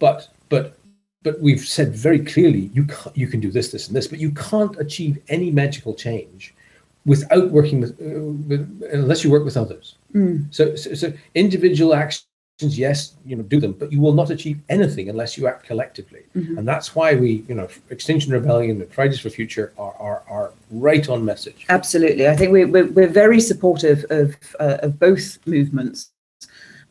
But 0.00 0.28
but 0.48 0.78
but 1.22 1.40
we've 1.40 1.60
said 1.60 1.94
very 1.94 2.18
clearly 2.18 2.70
you 2.72 2.84
can, 2.84 3.12
you 3.14 3.28
can 3.28 3.38
do 3.38 3.50
this 3.50 3.70
this 3.70 3.86
and 3.86 3.96
this, 3.96 4.08
but 4.08 4.18
you 4.18 4.32
can't 4.32 4.76
achieve 4.80 5.18
any 5.28 5.50
magical 5.50 5.94
change 5.94 6.54
without 7.06 7.50
working 7.50 7.80
with, 7.80 7.92
uh, 8.00 8.20
with 8.48 8.82
unless 8.92 9.22
you 9.22 9.30
work 9.30 9.44
with 9.44 9.56
others. 9.56 9.96
Mm. 10.14 10.52
So, 10.52 10.74
so 10.74 10.94
so 10.94 11.12
individual 11.34 11.94
action 11.94 12.27
yes, 12.60 13.14
you 13.24 13.36
know, 13.36 13.42
do 13.42 13.60
them, 13.60 13.72
but 13.72 13.92
you 13.92 14.00
will 14.00 14.12
not 14.12 14.30
achieve 14.30 14.60
anything 14.68 15.08
unless 15.08 15.38
you 15.38 15.46
act 15.46 15.64
collectively. 15.64 16.22
Mm-hmm. 16.36 16.58
And 16.58 16.68
that's 16.68 16.94
why 16.94 17.14
we, 17.14 17.44
you 17.48 17.54
know, 17.54 17.68
Extinction 17.90 18.32
Rebellion 18.32 18.80
and 18.80 18.92
Fridays 18.92 19.20
for 19.20 19.30
Future 19.30 19.72
are 19.78 19.94
are, 19.94 20.22
are 20.28 20.52
right 20.70 21.08
on 21.08 21.24
message. 21.24 21.66
Absolutely, 21.68 22.28
I 22.28 22.36
think 22.36 22.52
we, 22.52 22.64
we're 22.64 22.86
we're 22.86 23.08
very 23.08 23.40
supportive 23.40 24.04
of 24.10 24.36
uh, 24.58 24.78
of 24.82 24.98
both 24.98 25.38
movements. 25.46 26.10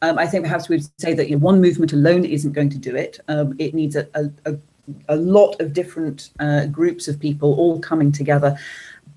Um, 0.01 0.19
I 0.19 0.27
think 0.27 0.43
perhaps 0.43 0.69
we'd 0.69 0.85
say 0.99 1.13
that 1.15 1.27
you 1.27 1.35
know, 1.35 1.39
one 1.39 1.59
movement 1.59 1.91
alone 1.91 2.23
isn't 2.23 2.51
going 2.51 2.69
to 2.69 2.77
do 2.77 2.95
it. 2.95 3.19
Um, 3.27 3.55
it 3.57 3.73
needs 3.73 3.95
a, 3.95 4.07
a, 4.13 4.55
a, 5.09 5.15
lot 5.15 5.59
of 5.59 5.73
different 5.73 6.29
uh, 6.39 6.67
groups 6.67 7.07
of 7.07 7.19
people 7.19 7.55
all 7.55 7.79
coming 7.79 8.11
together 8.11 8.55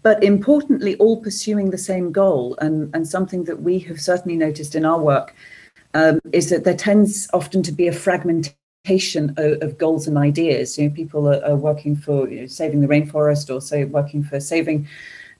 but 0.02 0.24
importantly, 0.24 0.96
all 0.96 1.20
pursuing 1.20 1.68
the 1.68 1.76
same 1.76 2.10
goal. 2.10 2.56
And, 2.62 2.90
and 2.94 3.06
something 3.06 3.44
that 3.44 3.60
we 3.60 3.78
have 3.80 4.00
certainly 4.00 4.34
noticed 4.34 4.74
in 4.74 4.86
our 4.86 4.98
work 4.98 5.34
um, 5.94 6.20
is 6.32 6.50
that 6.50 6.64
there 6.64 6.76
tends 6.76 7.28
often 7.32 7.62
to 7.62 7.72
be 7.72 7.88
a 7.88 7.92
fragmentation 7.92 9.34
of, 9.36 9.62
of 9.62 9.78
goals 9.78 10.06
and 10.06 10.16
ideas. 10.16 10.78
You 10.78 10.88
know, 10.88 10.94
people 10.94 11.28
are, 11.28 11.44
are 11.44 11.56
working 11.56 11.96
for 11.96 12.28
you 12.28 12.42
know, 12.42 12.46
saving 12.46 12.80
the 12.80 12.88
rainforest, 12.88 13.54
or 13.54 13.60
say 13.60 13.84
working 13.84 14.22
for 14.22 14.40
saving 14.40 14.88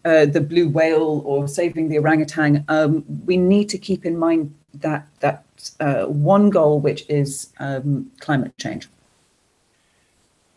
uh, 0.05 0.27
the 0.27 0.41
blue 0.41 0.69
whale, 0.69 1.23
or 1.25 1.49
saving 1.49 1.89
the 1.89 1.99
orangutan. 1.99 2.65
Um, 2.69 3.05
we 3.27 3.37
need 3.37 3.69
to 3.71 3.79
keep 3.79 4.05
in 4.05 4.19
mind 4.19 4.55
that 4.75 5.07
that 5.21 5.45
uh, 5.81 6.05
one 6.07 6.51
goal, 6.51 6.81
which 6.81 7.05
is 7.09 7.53
um, 7.59 8.11
climate 8.21 8.57
change. 8.59 8.89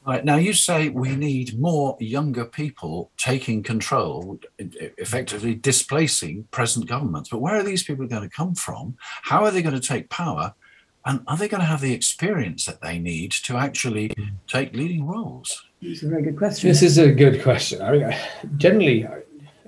Right. 0.06 0.26
Now, 0.26 0.36
you 0.36 0.52
say 0.52 0.90
we 0.90 1.16
need 1.16 1.58
more 1.58 1.96
younger 2.00 2.44
people 2.44 3.12
taking 3.16 3.64
control, 3.64 4.38
effectively 4.60 5.56
displacing 5.56 6.44
present 6.52 6.88
governments. 6.88 7.30
But 7.30 7.40
where 7.40 7.56
are 7.56 7.64
these 7.64 7.84
people 7.84 8.06
going 8.08 8.30
to 8.30 8.36
come 8.36 8.54
from? 8.54 8.98
How 9.00 9.46
are 9.46 9.52
they 9.52 9.62
going 9.62 9.80
to 9.80 9.88
take 9.88 10.10
power? 10.10 10.54
And 11.06 11.22
are 11.28 11.38
they 11.38 11.48
going 11.48 11.62
to 11.62 11.68
have 11.68 11.82
the 11.82 11.94
experience 11.94 12.66
that 12.66 12.82
they 12.82 13.00
need 13.00 13.32
to 13.32 13.56
actually 13.56 14.12
take 14.48 14.74
leading 14.74 15.06
roles? 15.06 15.64
It's 15.82 16.04
a 16.04 16.08
very 16.08 16.22
good 16.22 16.38
question. 16.38 16.70
This 16.70 16.82
is 16.82 16.98
a 16.98 17.12
good 17.12 17.42
question. 17.42 17.82
I 17.82 17.92
mean, 17.92 18.16
generally, 18.58 19.08
I, 19.08 19.20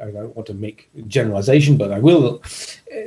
I 0.01 0.11
don't 0.11 0.35
want 0.35 0.47
to 0.47 0.53
make 0.53 0.89
generalization, 1.07 1.77
but 1.77 1.91
I 1.93 1.99
will. 1.99 2.41
Uh, 2.45 2.97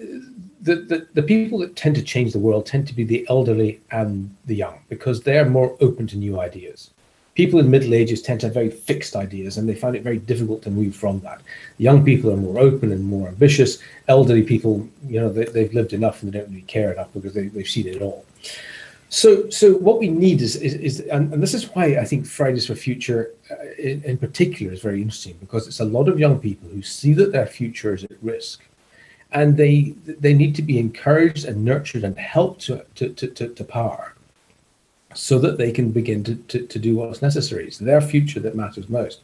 the, 0.60 0.76
the, 0.76 1.08
the 1.14 1.22
people 1.22 1.58
that 1.60 1.76
tend 1.76 1.94
to 1.96 2.02
change 2.02 2.32
the 2.32 2.38
world 2.38 2.66
tend 2.66 2.86
to 2.88 2.94
be 2.94 3.04
the 3.04 3.26
elderly 3.30 3.80
and 3.90 4.34
the 4.46 4.56
young 4.56 4.80
because 4.88 5.22
they're 5.22 5.48
more 5.48 5.76
open 5.80 6.06
to 6.08 6.16
new 6.16 6.40
ideas 6.40 6.90
people 7.38 7.60
in 7.60 7.70
middle 7.70 7.94
ages 7.94 8.20
tend 8.20 8.40
to 8.40 8.46
have 8.46 8.52
very 8.52 8.68
fixed 8.68 9.14
ideas 9.14 9.56
and 9.56 9.68
they 9.68 9.74
find 9.74 9.94
it 9.94 10.02
very 10.02 10.18
difficult 10.18 10.60
to 10.60 10.70
move 10.70 10.94
from 10.94 11.20
that. 11.20 11.40
Young 11.78 12.04
people 12.04 12.32
are 12.32 12.36
more 12.36 12.58
open 12.58 12.90
and 12.90 13.04
more 13.04 13.28
ambitious. 13.28 13.78
Elderly 14.08 14.42
people, 14.42 14.88
you 15.06 15.20
know, 15.20 15.28
they, 15.32 15.62
have 15.62 15.72
lived 15.72 15.92
enough 15.92 16.20
and 16.20 16.32
they 16.32 16.38
don't 16.40 16.48
really 16.50 16.62
care 16.62 16.92
enough 16.92 17.12
because 17.14 17.34
they, 17.34 17.46
they've 17.46 17.68
seen 17.68 17.86
it 17.86 18.02
all. 18.02 18.24
So, 19.08 19.48
so 19.50 19.74
what 19.74 20.00
we 20.00 20.08
need 20.08 20.42
is, 20.42 20.56
is, 20.56 20.74
is 20.74 21.00
and, 21.12 21.32
this 21.40 21.54
is 21.54 21.72
why 21.76 21.98
I 21.98 22.04
think 22.04 22.26
Fridays 22.26 22.66
for 22.66 22.74
Future 22.74 23.30
uh, 23.52 23.54
in, 23.78 24.02
in, 24.02 24.18
particular 24.18 24.72
is 24.72 24.82
very 24.82 25.00
interesting 25.00 25.36
because 25.38 25.68
it's 25.68 25.78
a 25.78 25.84
lot 25.84 26.08
of 26.08 26.18
young 26.18 26.40
people 26.40 26.68
who 26.68 26.82
see 26.82 27.14
that 27.14 27.30
their 27.30 27.46
future 27.46 27.94
is 27.94 28.02
at 28.02 28.20
risk 28.20 28.64
and 29.30 29.56
they 29.56 29.94
they 30.06 30.34
need 30.34 30.56
to 30.56 30.62
be 30.62 30.78
encouraged 30.78 31.44
and 31.44 31.64
nurtured 31.64 32.02
and 32.02 32.18
helped 32.18 32.62
to, 32.62 32.84
to, 32.96 33.10
to, 33.10 33.48
to 33.48 33.64
power 33.64 34.14
so 35.18 35.36
that 35.36 35.58
they 35.58 35.72
can 35.72 35.90
begin 35.90 36.22
to, 36.22 36.36
to, 36.36 36.64
to 36.64 36.78
do 36.78 36.94
what's 36.94 37.20
necessary. 37.20 37.66
It's 37.66 37.78
their 37.78 38.00
future 38.00 38.38
that 38.38 38.54
matters 38.54 38.88
most. 38.88 39.22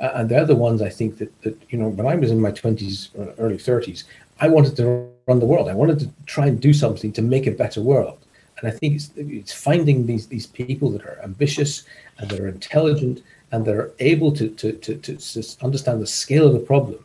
Uh, 0.00 0.10
and 0.14 0.28
they're 0.28 0.44
the 0.44 0.56
ones 0.56 0.82
I 0.82 0.88
think 0.88 1.18
that, 1.18 1.40
that, 1.42 1.56
you 1.70 1.78
know, 1.78 1.88
when 1.88 2.04
I 2.04 2.16
was 2.16 2.32
in 2.32 2.40
my 2.40 2.50
20s, 2.50 3.16
uh, 3.16 3.32
early 3.38 3.56
30s, 3.56 4.02
I 4.40 4.48
wanted 4.48 4.74
to 4.78 5.08
run 5.28 5.38
the 5.38 5.46
world. 5.46 5.68
I 5.68 5.74
wanted 5.74 6.00
to 6.00 6.10
try 6.26 6.46
and 6.46 6.60
do 6.60 6.72
something 6.72 7.12
to 7.12 7.22
make 7.22 7.46
a 7.46 7.52
better 7.52 7.80
world. 7.80 8.18
And 8.58 8.66
I 8.68 8.72
think 8.72 8.96
it's, 8.96 9.12
it's 9.16 9.52
finding 9.52 10.04
these, 10.04 10.26
these 10.26 10.48
people 10.48 10.90
that 10.90 11.02
are 11.02 11.20
ambitious 11.22 11.84
and 12.18 12.28
that 12.28 12.40
are 12.40 12.48
intelligent 12.48 13.22
and 13.52 13.64
that 13.66 13.76
are 13.76 13.92
able 14.00 14.32
to, 14.32 14.48
to, 14.48 14.72
to, 14.72 14.96
to, 14.96 15.56
understand 15.62 16.02
the 16.02 16.08
scale 16.08 16.48
of 16.48 16.54
the 16.54 16.58
problem. 16.58 17.04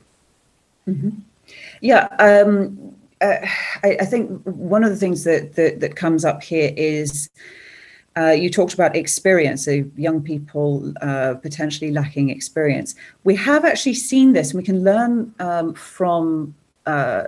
Mm-hmm. 0.88 1.10
Yeah. 1.82 2.08
Um, 2.18 2.96
uh, 3.22 3.36
I, 3.84 3.98
I, 4.00 4.06
think 4.06 4.42
one 4.46 4.84
of 4.84 4.90
the 4.90 4.96
things 4.96 5.26
that, 5.26 5.54
that, 5.54 5.80
that 5.82 5.96
comes 5.96 6.26
up 6.26 6.42
here 6.42 6.74
is 6.76 7.30
uh, 8.18 8.32
you 8.32 8.50
talked 8.50 8.74
about 8.74 8.96
experience, 8.96 9.66
so 9.66 9.84
young 9.96 10.22
people 10.22 10.94
uh, 11.02 11.36
potentially 11.36 11.92
lacking 11.92 12.30
experience. 12.30 12.96
We 13.24 13.36
have 13.36 13.64
actually 13.64 13.94
seen 13.94 14.34
this, 14.34 14.52
and 14.52 14.58
we 14.58 14.66
can 14.66 14.84
learn 14.84 15.34
um, 15.40 15.74
from 15.74 16.54
uh, 16.86 17.24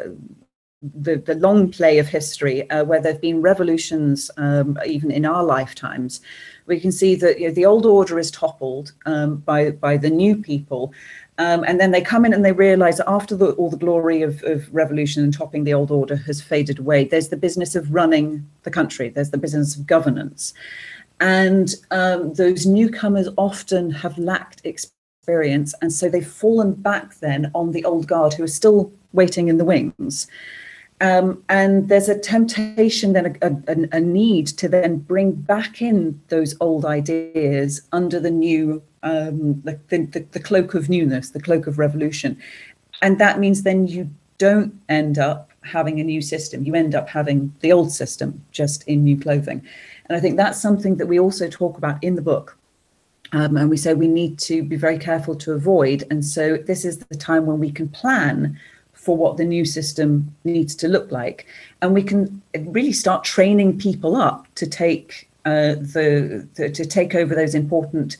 the, 0.81 1.15
the 1.15 1.35
long 1.35 1.71
play 1.71 1.99
of 1.99 2.07
history, 2.07 2.69
uh, 2.69 2.83
where 2.83 2.99
there 3.01 3.13
have 3.13 3.21
been 3.21 3.41
revolutions, 3.41 4.29
um, 4.35 4.77
even 4.85 5.09
in 5.09 5.25
our 5.25 5.43
lifetimes. 5.43 6.19
We 6.65 6.79
can 6.79 6.91
see 6.91 7.15
that 7.15 7.39
you 7.39 7.47
know, 7.47 7.53
the 7.53 7.65
old 7.65 7.85
order 7.85 8.19
is 8.19 8.31
toppled 8.31 8.91
um, 9.05 9.37
by 9.37 9.71
by 9.71 9.97
the 9.97 10.09
new 10.09 10.35
people, 10.35 10.93
um, 11.37 11.63
and 11.63 11.79
then 11.79 11.91
they 11.91 12.01
come 12.01 12.25
in 12.25 12.33
and 12.33 12.45
they 12.45 12.51
realize 12.51 12.97
that 12.97 13.09
after 13.09 13.35
the, 13.35 13.51
all 13.53 13.69
the 13.69 13.77
glory 13.77 14.21
of, 14.21 14.43
of, 14.43 14.71
revolution 14.73 15.23
and 15.23 15.33
topping 15.33 15.63
the 15.63 15.73
old 15.73 15.89
order 15.89 16.15
has 16.15 16.41
faded 16.41 16.79
away, 16.79 17.05
there's 17.05 17.29
the 17.29 17.37
business 17.37 17.75
of 17.75 17.91
running 17.91 18.47
the 18.63 18.71
country, 18.71 19.09
there's 19.09 19.31
the 19.31 19.37
business 19.37 19.75
of 19.75 19.87
governance. 19.87 20.53
And 21.19 21.73
um, 21.89 22.33
those 22.35 22.65
newcomers 22.65 23.29
often 23.37 23.89
have 23.91 24.17
lacked 24.17 24.61
experience. 24.63 25.73
And 25.81 25.91
so 25.91 26.07
they've 26.07 26.25
fallen 26.25 26.73
back 26.73 27.15
then 27.19 27.49
on 27.55 27.71
the 27.71 27.85
old 27.85 28.07
guard 28.07 28.33
who 28.33 28.43
are 28.43 28.47
still 28.47 28.91
waiting 29.13 29.47
in 29.47 29.57
the 29.57 29.65
wings. 29.65 30.27
Um, 31.03 31.43
and 31.49 31.89
there's 31.89 32.07
a 32.07 32.17
temptation, 32.17 33.11
then 33.11 33.37
a, 33.41 33.47
a, 33.67 33.97
a, 33.97 33.99
need 33.99 34.47
to 34.47 34.69
then 34.69 34.99
bring 34.99 35.33
back 35.33 35.81
in 35.81 36.21
those 36.29 36.55
old 36.61 36.85
ideas 36.85 37.81
under 37.91 38.21
the 38.21 38.31
new 38.31 38.81
um, 39.03 39.61
the, 39.63 39.77
the, 39.89 40.25
the 40.31 40.39
cloak 40.39 40.73
of 40.75 40.87
newness, 40.87 41.31
the 41.31 41.41
cloak 41.41 41.67
of 41.67 41.77
revolution. 41.77 42.41
And 43.01 43.19
that 43.19 43.37
means 43.37 43.63
then 43.63 43.85
you 43.85 44.09
don't 44.37 44.79
end 44.87 45.19
up 45.19 45.51
having 45.63 45.99
a 45.99 46.05
new 46.05 46.21
system. 46.21 46.63
You 46.63 46.73
end 46.73 46.95
up 46.95 47.09
having 47.09 47.53
the 47.59 47.73
old 47.73 47.91
system 47.91 48.41
just 48.53 48.87
in 48.87 49.03
new 49.03 49.19
clothing. 49.19 49.61
And 50.05 50.15
I 50.15 50.21
think 50.21 50.37
that's 50.37 50.61
something 50.61 50.95
that 50.95 51.07
we 51.07 51.19
also 51.19 51.49
talk 51.49 51.77
about 51.77 52.01
in 52.01 52.15
the 52.15 52.21
book. 52.21 52.57
Um, 53.33 53.57
and 53.57 53.69
we 53.69 53.75
say 53.75 53.93
we 53.93 54.07
need 54.07 54.39
to 54.39 54.63
be 54.63 54.77
very 54.77 54.99
careful 54.99 55.35
to 55.35 55.51
avoid. 55.51 56.05
And 56.09 56.23
so 56.23 56.55
this 56.55 56.85
is 56.85 56.99
the 56.99 57.17
time 57.17 57.45
when 57.45 57.59
we 57.59 57.71
can 57.73 57.89
plan 57.89 58.57
for 59.03 59.17
what 59.17 59.35
the 59.35 59.43
new 59.43 59.65
system 59.65 60.33
needs 60.45 60.73
to 60.75 60.87
look 60.87 61.11
like. 61.11 61.45
And 61.81 61.93
we 61.93 62.03
can 62.03 62.41
really 62.67 62.93
start 62.93 63.25
training 63.25 63.77
people 63.77 64.15
up 64.15 64.47
to 64.55 64.65
take 64.65 65.29
uh, 65.45 65.75
the, 65.75 66.47
the, 66.55 66.69
to 66.69 66.85
take 66.85 67.13
over 67.13 67.35
those 67.35 67.53
important 67.53 68.15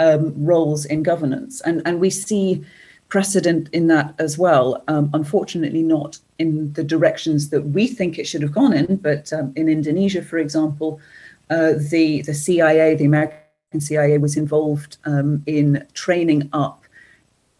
um, 0.00 0.34
roles 0.36 0.84
in 0.86 1.04
governance. 1.04 1.60
And, 1.60 1.82
and 1.84 2.00
we 2.00 2.10
see 2.10 2.64
precedent 3.08 3.68
in 3.72 3.86
that 3.86 4.12
as 4.18 4.36
well. 4.36 4.82
Um, 4.88 5.08
unfortunately, 5.14 5.84
not 5.84 6.18
in 6.40 6.72
the 6.72 6.82
directions 6.82 7.50
that 7.50 7.62
we 7.66 7.86
think 7.86 8.18
it 8.18 8.26
should 8.26 8.42
have 8.42 8.50
gone 8.50 8.72
in, 8.72 8.96
but 8.96 9.32
um, 9.32 9.52
in 9.54 9.68
Indonesia, 9.68 10.20
for 10.20 10.38
example, 10.38 11.00
uh, 11.48 11.74
the, 11.76 12.22
the 12.22 12.34
CIA, 12.34 12.96
the 12.96 13.04
American 13.04 13.78
CIA, 13.78 14.18
was 14.18 14.36
involved 14.36 14.96
um, 15.04 15.44
in 15.46 15.86
training 15.94 16.48
up 16.52 16.83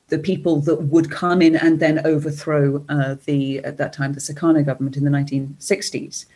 the 0.08 0.18
people 0.18 0.60
that 0.60 0.76
would 0.76 1.10
come 1.10 1.40
in 1.40 1.56
and 1.56 1.80
then 1.80 2.06
overthrow 2.06 2.84
uh, 2.88 3.16
the, 3.24 3.58
at 3.60 3.78
that 3.78 3.92
time, 3.92 4.12
the 4.12 4.20
Sukarno 4.20 4.64
government 4.64 4.96
in 4.96 5.04
the 5.04 5.10
1960s. 5.10 6.26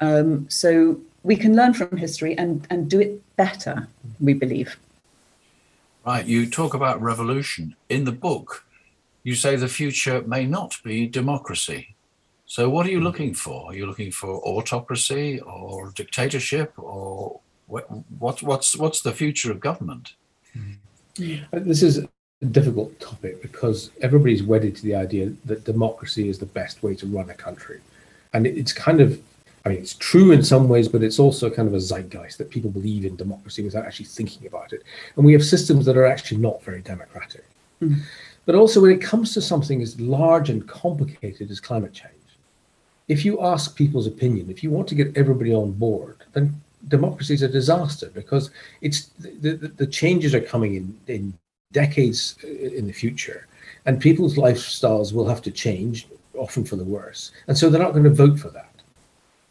Um, 0.00 0.48
so 0.48 1.00
we 1.22 1.36
can 1.36 1.54
learn 1.54 1.74
from 1.74 1.96
history 1.96 2.36
and, 2.36 2.66
and 2.70 2.90
do 2.90 3.00
it 3.00 3.36
better, 3.36 3.88
we 4.20 4.34
believe. 4.34 4.78
Right, 6.04 6.26
you 6.26 6.48
talk 6.48 6.74
about 6.74 7.00
revolution. 7.02 7.76
In 7.88 8.04
the 8.04 8.12
book, 8.12 8.64
you 9.22 9.34
say 9.34 9.56
the 9.56 9.68
future 9.68 10.22
may 10.22 10.46
not 10.46 10.78
be 10.82 11.06
democracy. 11.06 11.94
So, 12.46 12.70
what 12.70 12.86
are 12.86 12.90
you 12.90 13.02
looking 13.02 13.34
for? 13.34 13.70
Are 13.70 13.74
you 13.74 13.84
looking 13.84 14.10
for 14.10 14.38
autocracy 14.38 15.38
or 15.40 15.90
dictatorship, 15.94 16.72
or 16.78 17.40
what, 17.66 17.90
what, 18.18 18.42
what's 18.42 18.74
what's 18.74 19.02
the 19.02 19.12
future 19.12 19.52
of 19.52 19.60
government? 19.60 20.14
Uh, 20.56 21.36
this 21.52 21.82
is 21.82 21.98
a 21.98 22.08
difficult 22.46 22.98
topic 23.00 23.42
because 23.42 23.90
everybody's 24.00 24.42
wedded 24.42 24.76
to 24.76 24.82
the 24.82 24.94
idea 24.94 25.32
that 25.44 25.64
democracy 25.64 26.28
is 26.28 26.38
the 26.38 26.46
best 26.46 26.82
way 26.82 26.94
to 26.94 27.06
run 27.06 27.30
a 27.30 27.34
country, 27.34 27.80
and 28.32 28.46
it's 28.46 28.72
kind 28.72 29.00
of 29.00 29.20
I 29.64 29.70
mean, 29.70 29.78
it's 29.78 29.94
true 29.94 30.32
in 30.32 30.42
some 30.42 30.68
ways, 30.68 30.88
but 30.88 31.02
it's 31.02 31.18
also 31.18 31.50
kind 31.50 31.68
of 31.68 31.74
a 31.74 31.80
zeitgeist 31.80 32.38
that 32.38 32.48
people 32.48 32.70
believe 32.70 33.04
in 33.04 33.16
democracy 33.16 33.62
without 33.62 33.84
actually 33.84 34.06
thinking 34.06 34.46
about 34.46 34.72
it. 34.72 34.82
And 35.16 35.26
we 35.26 35.32
have 35.34 35.44
systems 35.44 35.84
that 35.84 35.96
are 35.96 36.06
actually 36.06 36.38
not 36.38 36.62
very 36.62 36.80
democratic. 36.80 37.44
Mm. 37.82 38.00
But 38.46 38.54
also, 38.54 38.80
when 38.80 38.92
it 38.92 39.02
comes 39.02 39.34
to 39.34 39.42
something 39.42 39.82
as 39.82 40.00
large 40.00 40.48
and 40.48 40.66
complicated 40.66 41.50
as 41.50 41.60
climate 41.60 41.92
change, 41.92 42.14
if 43.08 43.24
you 43.24 43.42
ask 43.42 43.76
people's 43.76 44.06
opinion, 44.06 44.48
if 44.48 44.62
you 44.62 44.70
want 44.70 44.88
to 44.88 44.94
get 44.94 45.16
everybody 45.16 45.52
on 45.52 45.72
board, 45.72 46.16
then 46.32 46.58
democracy 46.86 47.34
is 47.34 47.42
a 47.42 47.48
disaster 47.48 48.10
because 48.14 48.50
it's 48.80 49.06
the, 49.18 49.52
the, 49.52 49.68
the 49.68 49.86
changes 49.86 50.34
are 50.34 50.40
coming 50.40 50.76
in 50.76 50.98
in 51.08 51.34
decades 51.72 52.36
in 52.42 52.86
the 52.86 52.92
future, 52.92 53.46
and 53.86 54.00
people's 54.00 54.36
lifestyles 54.36 55.12
will 55.12 55.28
have 55.28 55.42
to 55.42 55.50
change, 55.50 56.06
often 56.34 56.64
for 56.64 56.76
the 56.76 56.84
worse, 56.84 57.32
and 57.46 57.56
so 57.56 57.68
they're 57.68 57.82
not 57.82 57.92
going 57.92 58.04
to 58.04 58.10
vote 58.10 58.38
for 58.38 58.50
that. 58.50 58.68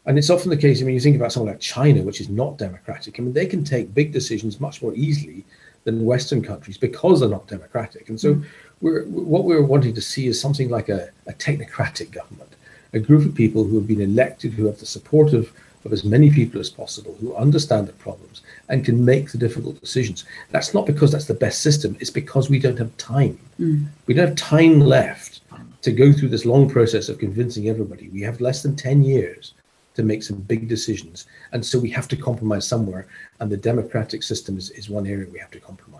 And 0.06 0.16
it's 0.16 0.30
often 0.30 0.48
the 0.48 0.56
case, 0.56 0.80
I 0.80 0.86
mean, 0.86 0.94
you 0.94 1.00
think 1.00 1.16
about 1.16 1.32
something 1.32 1.50
like 1.50 1.60
China, 1.60 2.00
which 2.00 2.22
is 2.22 2.30
not 2.30 2.56
democratic. 2.56 3.20
I 3.20 3.22
mean, 3.22 3.34
they 3.34 3.44
can 3.44 3.62
take 3.62 3.94
big 3.94 4.10
decisions 4.10 4.58
much 4.58 4.80
more 4.80 4.94
easily 4.94 5.44
than 5.84 6.02
Western 6.02 6.42
countries 6.42 6.78
because 6.78 7.20
they're 7.20 7.28
not 7.28 7.46
democratic. 7.46 8.08
And 8.08 8.18
so, 8.18 8.34
mm. 8.34 8.44
we're, 8.80 9.04
what 9.04 9.44
we're 9.44 9.62
wanting 9.62 9.94
to 9.94 10.00
see 10.00 10.26
is 10.26 10.40
something 10.40 10.70
like 10.70 10.88
a, 10.88 11.10
a, 11.26 11.34
technocratic 11.34 12.10
government, 12.10 12.56
a 12.94 12.98
group 12.98 13.26
of 13.26 13.34
people 13.34 13.64
who 13.64 13.76
have 13.76 13.86
been 13.86 14.00
elected, 14.00 14.54
who 14.54 14.64
have 14.64 14.78
the 14.78 14.86
support 14.86 15.34
of, 15.34 15.52
of 15.84 15.92
as 15.92 16.04
many 16.04 16.30
people 16.30 16.60
as 16.60 16.70
possible, 16.70 17.16
who 17.20 17.34
understand 17.34 17.86
the 17.86 17.92
problems 17.94 18.42
and 18.68 18.84
can 18.84 19.04
make 19.04 19.30
the 19.30 19.38
difficult 19.38 19.80
decisions. 19.80 20.24
That's 20.50 20.74
not 20.74 20.86
because 20.86 21.12
that's 21.12 21.26
the 21.26 21.34
best 21.34 21.60
system, 21.60 21.96
it's 22.00 22.10
because 22.10 22.50
we 22.50 22.58
don't 22.58 22.78
have 22.78 22.96
time. 22.96 23.38
Mm. 23.60 23.86
We 24.06 24.14
don't 24.14 24.28
have 24.28 24.36
time 24.36 24.80
left 24.80 25.40
to 25.82 25.92
go 25.92 26.12
through 26.12 26.28
this 26.28 26.44
long 26.44 26.68
process 26.68 27.08
of 27.08 27.18
convincing 27.18 27.68
everybody. 27.68 28.08
We 28.08 28.22
have 28.22 28.40
less 28.40 28.62
than 28.62 28.76
10 28.76 29.02
years 29.02 29.54
to 29.94 30.02
make 30.02 30.22
some 30.22 30.36
big 30.36 30.68
decisions. 30.68 31.26
And 31.52 31.64
so 31.64 31.78
we 31.78 31.90
have 31.90 32.08
to 32.08 32.16
compromise 32.16 32.66
somewhere. 32.66 33.08
And 33.40 33.50
the 33.50 33.56
democratic 33.56 34.22
system 34.22 34.56
is, 34.56 34.70
is 34.70 34.88
one 34.88 35.06
area 35.06 35.26
we 35.32 35.38
have 35.38 35.50
to 35.52 35.60
compromise. 35.60 35.97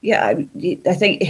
Yeah, 0.00 0.28
I 0.86 0.94
think, 0.94 1.24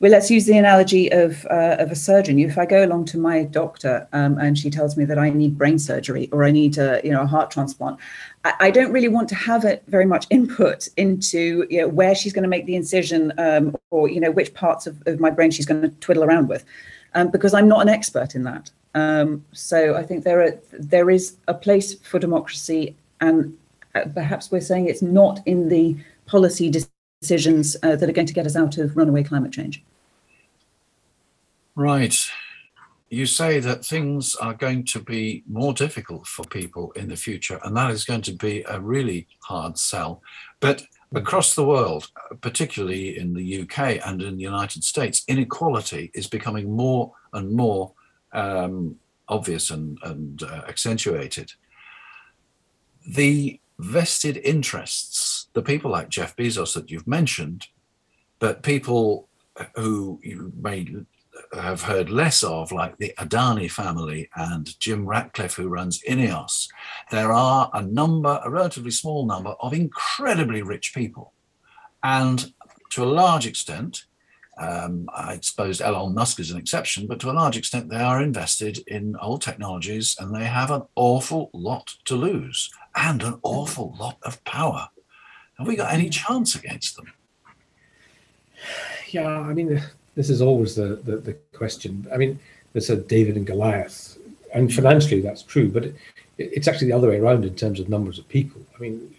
well, 0.00 0.10
let's 0.10 0.30
use 0.30 0.46
the 0.46 0.56
analogy 0.56 1.12
of 1.12 1.44
uh, 1.50 1.76
of 1.78 1.90
a 1.90 1.94
surgeon. 1.94 2.38
If 2.38 2.56
I 2.56 2.64
go 2.64 2.82
along 2.82 3.04
to 3.06 3.18
my 3.18 3.44
doctor 3.44 4.08
um, 4.14 4.38
and 4.38 4.56
she 4.58 4.70
tells 4.70 4.96
me 4.96 5.04
that 5.04 5.18
I 5.18 5.28
need 5.28 5.58
brain 5.58 5.78
surgery 5.78 6.30
or 6.32 6.44
I 6.44 6.50
need 6.50 6.78
a, 6.78 7.02
you 7.04 7.10
know, 7.10 7.20
a 7.20 7.26
heart 7.26 7.50
transplant, 7.50 7.98
I, 8.44 8.54
I 8.60 8.70
don't 8.70 8.92
really 8.92 9.08
want 9.08 9.28
to 9.28 9.34
have 9.34 9.66
it 9.66 9.82
very 9.88 10.06
much 10.06 10.26
input 10.30 10.88
into 10.96 11.66
you 11.68 11.82
know, 11.82 11.88
where 11.88 12.14
she's 12.14 12.32
going 12.32 12.44
to 12.44 12.48
make 12.48 12.64
the 12.64 12.76
incision 12.76 13.34
um, 13.36 13.76
or, 13.90 14.08
you 14.08 14.20
know, 14.20 14.30
which 14.30 14.54
parts 14.54 14.86
of, 14.86 15.02
of 15.06 15.20
my 15.20 15.28
brain 15.28 15.50
she's 15.50 15.66
going 15.66 15.82
to 15.82 15.90
twiddle 16.00 16.24
around 16.24 16.48
with 16.48 16.64
um, 17.14 17.30
because 17.30 17.52
I'm 17.52 17.68
not 17.68 17.82
an 17.82 17.88
expert 17.90 18.34
in 18.34 18.44
that. 18.44 18.70
Um, 18.94 19.44
so 19.52 19.96
I 19.96 20.02
think 20.02 20.24
there 20.24 20.42
are 20.42 20.58
there 20.72 21.10
is 21.10 21.36
a 21.46 21.54
place 21.54 21.94
for 21.94 22.18
democracy, 22.18 22.96
and 23.20 23.56
uh, 23.94 24.04
perhaps 24.14 24.50
we're 24.50 24.60
saying 24.60 24.88
it's 24.88 25.02
not 25.02 25.40
in 25.46 25.68
the 25.68 25.96
policy 26.26 26.70
decisions 27.20 27.76
uh, 27.82 27.96
that 27.96 28.08
are 28.08 28.12
going 28.12 28.26
to 28.26 28.34
get 28.34 28.46
us 28.46 28.56
out 28.56 28.78
of 28.78 28.96
runaway 28.96 29.22
climate 29.22 29.52
change. 29.52 29.82
Right. 31.74 32.16
You 33.10 33.24
say 33.24 33.60
that 33.60 33.84
things 33.84 34.34
are 34.36 34.52
going 34.52 34.84
to 34.86 35.00
be 35.00 35.42
more 35.48 35.72
difficult 35.72 36.26
for 36.26 36.44
people 36.44 36.92
in 36.92 37.08
the 37.08 37.16
future, 37.16 37.58
and 37.64 37.76
that 37.76 37.90
is 37.90 38.04
going 38.04 38.22
to 38.22 38.32
be 38.32 38.64
a 38.68 38.80
really 38.80 39.26
hard 39.40 39.78
sell. 39.78 40.22
But 40.60 40.82
across 41.14 41.54
the 41.54 41.64
world, 41.64 42.10
particularly 42.40 43.18
in 43.18 43.32
the 43.32 43.62
UK 43.62 44.00
and 44.04 44.20
in 44.20 44.36
the 44.36 44.42
United 44.42 44.84
States, 44.84 45.24
inequality 45.26 46.10
is 46.14 46.26
becoming 46.26 46.70
more 46.70 47.12
and 47.32 47.52
more 47.52 47.92
um, 48.32 48.96
obvious 49.28 49.70
and, 49.70 49.98
and 50.02 50.42
uh, 50.42 50.62
accentuated. 50.68 51.52
The 53.06 53.60
vested 53.78 54.36
interests, 54.38 55.27
the 55.58 55.64
people 55.64 55.90
like 55.90 56.08
Jeff 56.08 56.36
Bezos 56.36 56.74
that 56.74 56.88
you've 56.88 57.08
mentioned, 57.08 57.66
but 58.38 58.62
people 58.62 59.28
who 59.74 60.20
you 60.22 60.52
may 60.56 60.86
have 61.52 61.82
heard 61.82 62.10
less 62.10 62.44
of, 62.44 62.70
like 62.70 62.96
the 62.98 63.12
Adani 63.18 63.68
family 63.68 64.30
and 64.36 64.78
Jim 64.78 65.04
Ratcliffe, 65.04 65.56
who 65.56 65.66
runs 65.66 66.00
Ineos, 66.02 66.68
there 67.10 67.32
are 67.32 67.70
a 67.74 67.82
number, 67.82 68.40
a 68.44 68.50
relatively 68.50 68.92
small 68.92 69.26
number, 69.26 69.50
of 69.58 69.72
incredibly 69.74 70.62
rich 70.62 70.94
people. 70.94 71.32
And 72.04 72.52
to 72.90 73.02
a 73.02 73.16
large 73.22 73.44
extent, 73.44 74.04
um, 74.58 75.08
I 75.12 75.40
suppose 75.42 75.80
Elon 75.80 76.14
Musk 76.14 76.38
is 76.38 76.52
an 76.52 76.58
exception, 76.58 77.08
but 77.08 77.18
to 77.18 77.30
a 77.30 77.32
large 77.32 77.56
extent, 77.56 77.88
they 77.88 77.96
are 77.96 78.22
invested 78.22 78.78
in 78.86 79.16
old 79.20 79.42
technologies 79.42 80.14
and 80.20 80.32
they 80.32 80.44
have 80.44 80.70
an 80.70 80.82
awful 80.94 81.50
lot 81.52 81.96
to 82.04 82.14
lose 82.14 82.70
and 82.94 83.24
an 83.24 83.40
awful 83.42 83.96
lot 83.98 84.18
of 84.22 84.44
power. 84.44 84.88
Have 85.58 85.66
we 85.66 85.76
got 85.76 85.92
any 85.92 86.08
chance 86.08 86.54
against 86.54 86.96
them? 86.96 87.12
Yeah, 89.08 89.40
I 89.40 89.52
mean, 89.54 89.82
this 90.14 90.30
is 90.30 90.40
always 90.40 90.76
the, 90.76 90.96
the, 91.04 91.16
the 91.16 91.32
question. 91.52 92.06
I 92.12 92.16
mean, 92.16 92.38
there's 92.72 92.90
a 92.90 92.96
David 92.96 93.36
and 93.36 93.46
Goliath, 93.46 94.18
and 94.54 94.72
financially 94.72 95.20
that's 95.20 95.42
true, 95.42 95.68
but 95.68 95.84
it, 95.86 95.96
it's 96.38 96.68
actually 96.68 96.88
the 96.88 96.96
other 96.96 97.08
way 97.08 97.18
around 97.18 97.44
in 97.44 97.54
terms 97.56 97.80
of 97.80 97.88
numbers 97.88 98.18
of 98.18 98.28
people. 98.28 98.60
I 98.76 98.80
mean, 98.80 99.14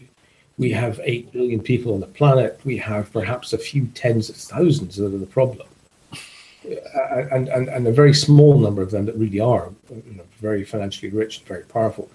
we 0.58 0.72
have 0.72 1.00
8 1.04 1.32
billion 1.34 1.62
people 1.62 1.94
on 1.94 2.00
the 2.00 2.08
planet. 2.08 2.60
We 2.64 2.78
have 2.78 3.12
perhaps 3.12 3.54
a 3.54 3.58
few 3.58 3.88
tens 3.88 4.30
of 4.30 4.36
thousands 4.36 4.98
that 4.98 5.14
are 5.14 5.18
the 5.18 5.26
problem. 5.26 5.68
Uh, 6.66 7.26
and, 7.32 7.48
and, 7.48 7.70
and 7.70 7.88
a 7.88 7.92
very 7.92 8.14
small 8.14 8.60
number 8.60 8.82
of 8.82 8.92
them 8.92 9.06
that 9.06 9.16
really 9.16 9.40
are 9.40 9.72
you 9.90 10.16
know, 10.16 10.24
very 10.40 10.66
financially 10.66 11.10
rich 11.10 11.40
and 11.40 11.48
very 11.48 11.64
powerful. 11.64 12.10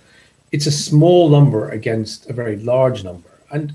It's 0.52 0.66
a 0.66 0.70
small 0.70 1.30
number 1.30 1.70
against 1.70 2.28
a 2.28 2.34
very 2.34 2.56
large 2.56 3.02
number. 3.02 3.30
And 3.50 3.74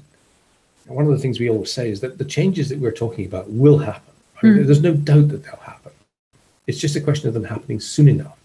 one 0.90 1.06
of 1.06 1.12
the 1.12 1.20
things 1.20 1.40
we 1.40 1.50
always 1.50 1.72
say 1.72 1.90
is 1.90 2.02
that 2.02 2.18
the 2.18 2.26
changes 2.26 2.70
that 2.70 2.80
we're 2.80 2.92
talking 2.92 3.26
about 3.26 3.50
will 3.50 3.78
happen. 3.78 4.14
Mean, 4.42 4.54
mm. 4.54 4.66
There's 4.66 4.82
no 4.82 4.94
doubt 4.94 5.30
that 5.30 5.44
they'll 5.44 5.56
happen. 5.58 5.92
It's 6.68 6.80
just 6.80 6.96
a 6.96 7.02
question 7.02 7.28
of 7.28 7.34
them 7.34 7.44
happening 7.44 7.80
soon 7.80 8.08
enough. 8.08 8.38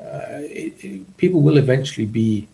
Uh, 0.00 0.42
it, 0.42 0.84
it, 0.84 1.16
people 1.16 1.42
will 1.42 1.58
eventually 1.58 2.06
be 2.06 2.48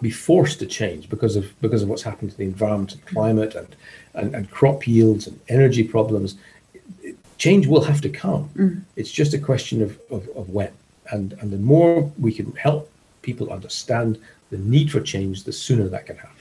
be 0.00 0.10
forced 0.10 0.58
to 0.58 0.66
change 0.66 1.08
because 1.08 1.36
of 1.36 1.60
because 1.60 1.82
of 1.82 1.88
what's 1.88 2.02
happened 2.02 2.30
to 2.30 2.36
the 2.36 2.44
environment 2.44 2.94
and 2.94 3.06
climate 3.06 3.54
and 3.54 3.76
and, 4.14 4.34
and 4.34 4.50
crop 4.50 4.86
yields 4.86 5.26
and 5.26 5.38
energy 5.48 5.84
problems. 5.84 6.36
Change 7.38 7.66
will 7.66 7.82
have 7.82 8.00
to 8.00 8.08
come. 8.08 8.48
Mm. 8.56 8.82
It's 8.96 9.10
just 9.10 9.34
a 9.34 9.38
question 9.38 9.82
of, 9.82 9.98
of, 10.10 10.28
of 10.36 10.48
when. 10.50 10.72
And 11.10 11.34
and 11.40 11.50
the 11.50 11.58
more 11.58 12.10
we 12.18 12.32
can 12.32 12.52
help 12.52 12.90
people 13.22 13.52
understand 13.52 14.18
the 14.50 14.58
need 14.58 14.90
for 14.90 15.00
change, 15.00 15.44
the 15.44 15.52
sooner 15.52 15.88
that 15.88 16.06
can 16.06 16.16
happen. 16.16 16.36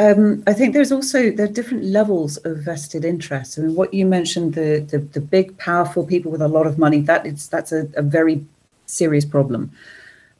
Um, 0.00 0.42
I 0.46 0.54
think 0.54 0.72
there's 0.72 0.92
also 0.92 1.30
there 1.30 1.44
are 1.44 1.52
different 1.52 1.84
levels 1.84 2.38
of 2.38 2.56
vested 2.64 3.04
interest. 3.04 3.58
I 3.58 3.62
mean, 3.62 3.74
what 3.74 3.92
you 3.92 4.06
mentioned 4.06 4.54
the 4.54 4.80
the, 4.90 4.98
the 4.98 5.20
big, 5.20 5.58
powerful 5.58 6.06
people 6.06 6.30
with 6.32 6.40
a 6.40 6.48
lot 6.48 6.66
of 6.66 6.78
money 6.78 7.00
that 7.02 7.26
it's 7.26 7.46
that's 7.48 7.70
a, 7.70 7.86
a 7.94 8.00
very 8.00 8.42
serious 8.86 9.26
problem. 9.26 9.70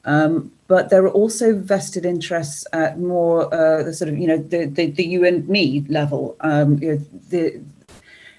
Um, 0.07 0.51
but 0.67 0.89
there 0.89 1.05
are 1.05 1.11
also 1.11 1.55
vested 1.55 2.07
interests 2.07 2.67
at 2.73 2.99
more 2.99 3.53
uh, 3.53 3.83
the 3.83 3.93
sort 3.93 4.09
of 4.09 4.17
you 4.17 4.29
know 4.29 4.39
the, 4.39 4.65
the, 4.65 4.87
the 4.87 5.05
you 5.05 5.27
and 5.27 5.47
me 5.47 5.85
level. 5.91 6.37
Um, 6.41 6.79
you 6.79 6.93
know, 6.93 7.01
the 7.29 7.61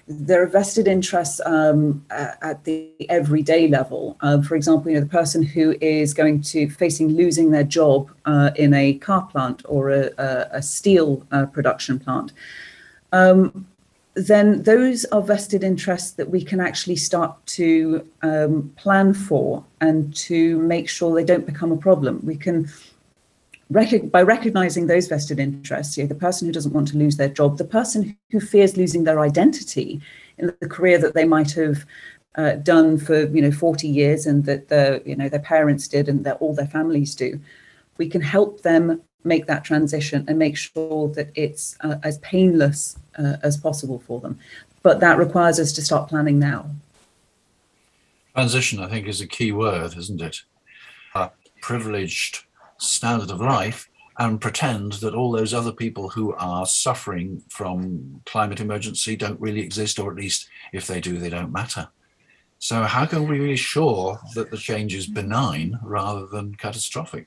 there 0.08 0.42
are 0.42 0.46
vested 0.46 0.88
interests 0.88 1.40
um, 1.46 2.04
at 2.10 2.64
the 2.64 2.90
everyday 3.08 3.68
level. 3.68 4.16
Uh, 4.20 4.42
for 4.42 4.56
example, 4.56 4.90
you 4.90 4.96
know 4.96 5.04
the 5.04 5.10
person 5.10 5.42
who 5.42 5.76
is 5.80 6.12
going 6.12 6.42
to 6.42 6.68
facing 6.70 7.08
losing 7.08 7.50
their 7.50 7.64
job 7.64 8.10
uh, 8.26 8.50
in 8.56 8.74
a 8.74 8.94
car 8.94 9.22
plant 9.30 9.62
or 9.66 9.90
a, 9.90 10.10
a, 10.18 10.48
a 10.52 10.62
steel 10.62 11.26
uh, 11.30 11.46
production 11.46 11.98
plant. 11.98 12.32
Um, 13.12 13.66
then 14.14 14.62
those 14.64 15.04
are 15.06 15.22
vested 15.22 15.64
interests 15.64 16.12
that 16.12 16.28
we 16.28 16.44
can 16.44 16.60
actually 16.60 16.96
start 16.96 17.34
to 17.46 18.06
um, 18.22 18.72
plan 18.76 19.14
for 19.14 19.64
and 19.80 20.14
to 20.14 20.58
make 20.58 20.88
sure 20.88 21.14
they 21.14 21.24
don't 21.24 21.46
become 21.46 21.72
a 21.72 21.76
problem. 21.76 22.20
We 22.22 22.36
can, 22.36 22.68
by 23.72 24.22
recognizing 24.22 24.86
those 24.86 25.08
vested 25.08 25.38
interests, 25.38 25.96
you 25.96 26.04
know, 26.04 26.08
the 26.08 26.14
person 26.14 26.46
who 26.46 26.52
doesn't 26.52 26.72
want 26.72 26.88
to 26.88 26.98
lose 26.98 27.16
their 27.16 27.28
job, 27.28 27.58
the 27.58 27.64
person 27.64 28.16
who 28.30 28.40
fears 28.40 28.76
losing 28.76 29.04
their 29.04 29.20
identity 29.20 30.00
in 30.38 30.52
the 30.60 30.68
career 30.68 30.98
that 30.98 31.14
they 31.14 31.24
might 31.24 31.52
have 31.52 31.84
uh, 32.34 32.52
done 32.54 32.96
for 32.96 33.26
you 33.26 33.42
know 33.42 33.52
40 33.52 33.86
years 33.86 34.26
and 34.26 34.46
that 34.46 34.68
the 34.68 35.02
you 35.04 35.14
know 35.14 35.28
their 35.28 35.40
parents 35.40 35.86
did 35.86 36.08
and 36.08 36.24
that 36.24 36.38
all 36.40 36.54
their 36.54 36.66
families 36.66 37.14
do, 37.14 37.38
we 37.98 38.08
can 38.08 38.20
help 38.20 38.62
them 38.62 39.02
make 39.24 39.46
that 39.46 39.64
transition 39.64 40.24
and 40.26 40.38
make 40.38 40.56
sure 40.56 41.08
that 41.08 41.30
it's 41.34 41.76
uh, 41.82 41.96
as 42.02 42.18
painless 42.18 42.96
uh, 43.18 43.36
as 43.42 43.56
possible 43.56 44.02
for 44.06 44.20
them. 44.20 44.38
But 44.82 45.00
that 45.00 45.18
requires 45.18 45.60
us 45.60 45.72
to 45.74 45.82
start 45.82 46.08
planning 46.08 46.38
now. 46.38 46.70
Transition, 48.34 48.80
I 48.80 48.88
think, 48.88 49.06
is 49.06 49.20
a 49.20 49.26
key 49.26 49.52
word, 49.52 49.96
isn't 49.96 50.20
it? 50.20 50.42
A 51.14 51.30
privileged 51.60 52.44
standard 52.82 53.30
of 53.30 53.40
life 53.40 53.88
and 54.18 54.40
pretend 54.40 54.94
that 54.94 55.14
all 55.14 55.32
those 55.32 55.54
other 55.54 55.72
people 55.72 56.08
who 56.08 56.34
are 56.34 56.66
suffering 56.66 57.42
from 57.48 58.20
climate 58.26 58.60
emergency 58.60 59.16
don't 59.16 59.40
really 59.40 59.60
exist, 59.60 59.98
or 59.98 60.10
at 60.10 60.16
least 60.16 60.48
if 60.72 60.86
they 60.86 61.00
do, 61.00 61.18
they 61.18 61.30
don't 61.30 61.52
matter. 61.52 61.88
So, 62.58 62.82
how 62.82 63.06
can 63.06 63.26
we 63.26 63.38
be 63.38 63.56
sure 63.56 64.20
that 64.34 64.50
the 64.50 64.56
change 64.56 64.94
is 64.94 65.06
benign 65.06 65.78
rather 65.82 66.26
than 66.26 66.54
catastrophic? 66.54 67.26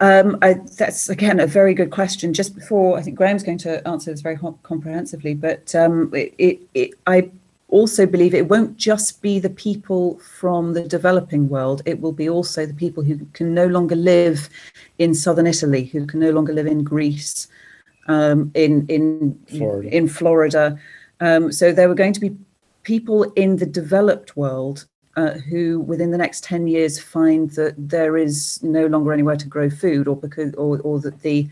Um, 0.00 0.38
I, 0.42 0.54
that's 0.54 1.08
again 1.08 1.38
a 1.38 1.46
very 1.46 1.74
good 1.74 1.90
question. 1.90 2.32
Just 2.32 2.54
before, 2.54 2.98
I 2.98 3.02
think 3.02 3.16
Graeme's 3.16 3.42
going 3.42 3.58
to 3.58 3.86
answer 3.86 4.10
this 4.10 4.22
very 4.22 4.38
comprehensively, 4.62 5.34
but 5.34 5.74
um, 5.74 6.10
it, 6.14 6.34
it, 6.38 6.60
it, 6.74 6.90
I 7.06 7.30
also 7.70 8.06
believe 8.06 8.34
it 8.34 8.48
won't 8.48 8.76
just 8.76 9.22
be 9.22 9.38
the 9.38 9.50
people 9.50 10.18
from 10.18 10.74
the 10.74 10.82
developing 10.82 11.48
world. 11.48 11.82
It 11.86 12.00
will 12.00 12.12
be 12.12 12.28
also 12.28 12.66
the 12.66 12.74
people 12.74 13.02
who 13.02 13.26
can 13.32 13.54
no 13.54 13.66
longer 13.66 13.96
live 13.96 14.48
in 14.98 15.14
southern 15.14 15.46
Italy, 15.46 15.84
who 15.84 16.06
can 16.06 16.20
no 16.20 16.30
longer 16.30 16.52
live 16.52 16.66
in 16.66 16.84
Greece, 16.84 17.48
um, 18.08 18.50
in 18.54 18.86
in 18.88 19.38
Florida. 19.48 19.96
in 19.96 20.08
Florida. 20.08 20.78
Um, 21.20 21.52
so 21.52 21.72
there 21.72 21.88
were 21.88 21.94
going 21.94 22.14
to 22.14 22.20
be 22.20 22.36
people 22.82 23.24
in 23.32 23.56
the 23.56 23.66
developed 23.66 24.36
world 24.36 24.86
uh, 25.16 25.32
who 25.32 25.80
within 25.80 26.10
the 26.10 26.18
next 26.18 26.44
10 26.44 26.66
years 26.66 26.98
find 26.98 27.50
that 27.50 27.74
there 27.76 28.16
is 28.16 28.62
no 28.62 28.86
longer 28.86 29.12
anywhere 29.12 29.36
to 29.36 29.46
grow 29.46 29.68
food 29.68 30.08
or 30.08 30.16
because 30.16 30.54
or, 30.54 30.80
or 30.80 31.00
that 31.00 31.20
the 31.22 31.48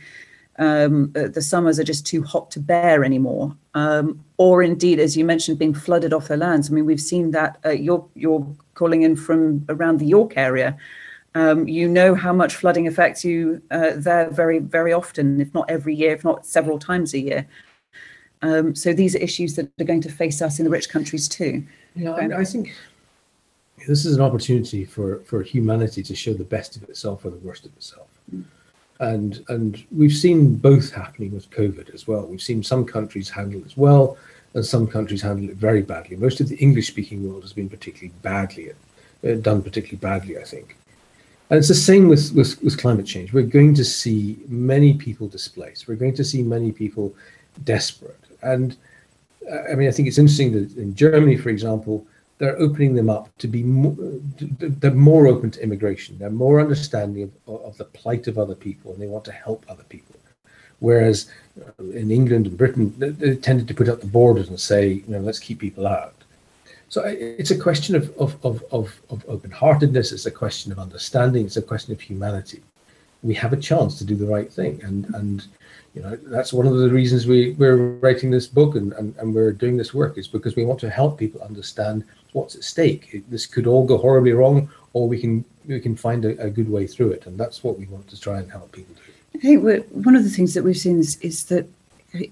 um, 0.58 1.12
uh, 1.16 1.28
the 1.28 1.42
summers 1.42 1.78
are 1.78 1.84
just 1.84 2.06
too 2.06 2.22
hot 2.22 2.50
to 2.52 2.60
bear 2.60 3.04
anymore. 3.04 3.56
Um, 3.74 4.24
or 4.36 4.62
indeed 4.62 4.98
as 4.98 5.16
you 5.16 5.24
mentioned 5.24 5.58
being 5.58 5.74
flooded 5.74 6.12
off 6.12 6.28
their 6.28 6.36
lands. 6.36 6.70
I 6.70 6.72
mean 6.72 6.84
we've 6.84 7.00
seen 7.00 7.30
that 7.32 7.58
uh, 7.64 7.70
you're 7.70 8.04
you're 8.14 8.46
calling 8.74 9.02
in 9.02 9.16
from 9.16 9.64
around 9.68 9.98
the 9.98 10.06
york 10.06 10.36
area. 10.36 10.76
Um, 11.34 11.68
you 11.68 11.88
know 11.88 12.14
how 12.14 12.32
much 12.32 12.56
flooding 12.56 12.88
affects 12.88 13.24
you 13.24 13.62
uh, 13.70 13.92
there 13.96 14.30
very 14.30 14.58
very 14.58 14.92
often 14.92 15.40
if 15.40 15.52
not 15.54 15.70
every 15.70 15.94
year 15.94 16.12
if 16.12 16.24
not 16.24 16.46
several 16.46 16.78
times 16.78 17.14
a 17.14 17.18
year. 17.18 17.46
Um, 18.40 18.74
so 18.74 18.92
these 18.92 19.16
are 19.16 19.18
issues 19.18 19.56
that 19.56 19.68
are 19.80 19.84
going 19.84 20.00
to 20.02 20.10
face 20.10 20.40
us 20.40 20.58
in 20.58 20.64
the 20.64 20.70
rich 20.70 20.88
countries 20.88 21.28
too. 21.28 21.64
Yeah 21.94 22.12
I, 22.12 22.40
I 22.40 22.44
think 22.44 22.74
this 23.86 24.04
is 24.04 24.16
an 24.16 24.22
opportunity 24.22 24.84
for, 24.84 25.20
for 25.20 25.42
humanity 25.42 26.02
to 26.02 26.14
show 26.14 26.34
the 26.34 26.44
best 26.44 26.76
of 26.76 26.82
itself 26.82 27.24
or 27.24 27.30
the 27.30 27.38
worst 27.38 27.64
of 27.64 27.72
itself. 27.76 28.08
Mm. 28.34 28.44
And, 29.00 29.44
and 29.48 29.84
we've 29.92 30.12
seen 30.12 30.56
both 30.56 30.90
happening 30.92 31.32
with 31.32 31.50
COVID 31.50 31.94
as 31.94 32.08
well. 32.08 32.26
We've 32.26 32.42
seen 32.42 32.62
some 32.62 32.84
countries 32.84 33.30
handle 33.30 33.60
it 33.60 33.76
well, 33.76 34.16
and 34.54 34.64
some 34.64 34.86
countries 34.86 35.22
handle 35.22 35.48
it 35.48 35.56
very 35.56 35.82
badly. 35.82 36.16
Most 36.16 36.40
of 36.40 36.48
the 36.48 36.56
English-speaking 36.56 37.28
world 37.28 37.42
has 37.42 37.52
been 37.52 37.68
particularly 37.68 38.12
badly 38.22 38.72
uh, 38.72 39.34
done, 39.34 39.62
particularly 39.62 39.98
badly, 39.98 40.38
I 40.38 40.44
think. 40.44 40.76
And 41.50 41.58
it's 41.58 41.68
the 41.68 41.74
same 41.74 42.08
with, 42.08 42.32
with, 42.34 42.60
with 42.62 42.76
climate 42.76 43.06
change. 43.06 43.32
We're 43.32 43.42
going 43.44 43.74
to 43.74 43.84
see 43.84 44.36
many 44.48 44.94
people 44.94 45.28
displaced. 45.28 45.88
We're 45.88 45.94
going 45.94 46.14
to 46.16 46.24
see 46.24 46.42
many 46.42 46.72
people 46.72 47.14
desperate. 47.64 48.18
And 48.42 48.76
uh, 49.50 49.62
I 49.70 49.74
mean, 49.74 49.88
I 49.88 49.92
think 49.92 50.08
it's 50.08 50.18
interesting 50.18 50.52
that 50.52 50.76
in 50.76 50.94
Germany, 50.94 51.36
for 51.36 51.50
example, 51.50 52.06
they're 52.38 52.58
opening 52.58 52.94
them 52.94 53.10
up 53.10 53.28
to 53.38 53.48
be 53.48 53.62
more, 53.62 53.96
they're 53.98 54.92
more 54.92 55.26
open 55.26 55.50
to 55.50 55.62
immigration. 55.62 56.16
They're 56.18 56.30
more 56.30 56.60
understanding 56.60 57.32
of, 57.46 57.62
of 57.62 57.76
the 57.76 57.84
plight 57.84 58.28
of 58.28 58.38
other 58.38 58.54
people 58.54 58.92
and 58.92 59.02
they 59.02 59.06
want 59.06 59.24
to 59.26 59.32
help 59.32 59.64
other 59.68 59.84
people. 59.84 60.14
Whereas 60.80 61.28
uh, 61.60 61.84
in 61.84 62.10
England 62.10 62.46
and 62.46 62.56
Britain, 62.56 62.94
they, 62.96 63.34
tended 63.36 63.66
to 63.68 63.74
put 63.74 63.88
up 63.88 64.00
the 64.00 64.06
borders 64.06 64.48
and 64.48 64.60
say, 64.60 64.86
you 64.86 65.04
know, 65.08 65.18
let's 65.18 65.40
keep 65.40 65.58
people 65.58 65.86
out. 65.86 66.14
So 66.88 67.02
it's 67.04 67.50
a 67.50 67.58
question 67.58 67.94
of, 67.96 68.16
of, 68.18 68.42
of, 68.44 68.64
of, 68.72 69.00
of 69.10 69.24
open-heartedness. 69.28 70.12
It's 70.12 70.26
a 70.26 70.30
question 70.30 70.72
of 70.72 70.78
understanding. 70.78 71.44
It's 71.44 71.58
a 71.58 71.62
question 71.62 71.92
of 71.92 72.00
humanity. 72.00 72.62
We 73.22 73.34
have 73.34 73.52
a 73.52 73.58
chance 73.58 73.98
to 73.98 74.04
do 74.04 74.14
the 74.14 74.26
right 74.26 74.50
thing. 74.50 74.80
And, 74.82 75.04
and 75.14 75.46
you 75.98 76.04
know 76.04 76.16
that's 76.26 76.52
one 76.52 76.68
of 76.68 76.78
the 76.78 76.88
reasons 76.88 77.26
we 77.26 77.54
we're 77.54 77.76
writing 77.76 78.30
this 78.30 78.46
book 78.46 78.76
and, 78.76 78.92
and, 78.92 79.16
and 79.16 79.34
we're 79.34 79.50
doing 79.50 79.76
this 79.76 79.92
work 79.92 80.16
is 80.16 80.28
because 80.28 80.54
we 80.54 80.64
want 80.64 80.78
to 80.78 80.88
help 80.88 81.18
people 81.18 81.42
understand 81.42 82.04
what's 82.34 82.54
at 82.54 82.62
stake. 82.62 83.24
This 83.28 83.46
could 83.46 83.66
all 83.66 83.84
go 83.84 83.98
horribly 83.98 84.32
wrong 84.32 84.70
or 84.92 85.08
we 85.08 85.20
can 85.20 85.44
we 85.66 85.80
can 85.80 85.96
find 85.96 86.24
a, 86.24 86.40
a, 86.40 86.50
good 86.50 86.70
way 86.70 86.86
through 86.86 87.10
it. 87.10 87.26
And 87.26 87.36
that's 87.36 87.64
what 87.64 87.78
we 87.80 87.86
want 87.86 88.06
to 88.08 88.20
try 88.20 88.38
and 88.38 88.48
help 88.50 88.70
people 88.70 88.94
do. 88.94 89.12
I 89.34 89.38
think 89.40 89.84
one 89.90 90.14
of 90.14 90.22
the 90.22 90.30
things 90.30 90.54
that 90.54 90.62
we've 90.62 90.76
seen 90.76 91.00
is, 91.00 91.18
is 91.20 91.46
that 91.46 91.68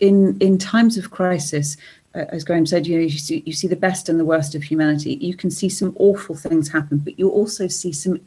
in 0.01 0.39
in 0.39 0.59
times 0.59 0.97
of 0.97 1.11
crisis 1.11 1.77
uh, 2.15 2.25
as 2.29 2.45
graeme 2.45 2.65
said 2.67 2.87
you 2.87 2.97
know 2.97 3.03
you 3.03 3.19
see 3.19 3.43
you 3.45 3.53
see 3.53 3.67
the 3.67 3.77
best 3.77 4.09
and 4.09 4.21
the 4.21 4.25
worst 4.25 4.55
of 4.55 4.63
humanity. 4.63 5.15
You 5.15 5.35
can 5.35 5.51
see 5.51 5.69
some 5.69 5.93
awful 5.99 6.37
things 6.37 6.69
happen 6.69 6.99
but 6.99 7.19
you 7.19 7.31
also 7.31 7.67
see 7.67 7.93
some 7.93 8.21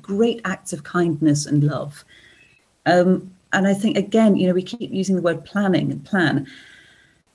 great 0.00 0.40
acts 0.44 0.72
of 0.72 0.84
kindness 0.84 1.46
and 1.46 1.64
love. 1.64 2.04
Um, 2.86 3.33
and 3.54 3.66
I 3.66 3.74
think 3.74 3.96
again, 3.96 4.36
you 4.36 4.48
know, 4.48 4.54
we 4.54 4.62
keep 4.62 4.92
using 4.92 5.16
the 5.16 5.22
word 5.22 5.44
planning 5.44 5.90
and 5.90 6.04
plan. 6.04 6.46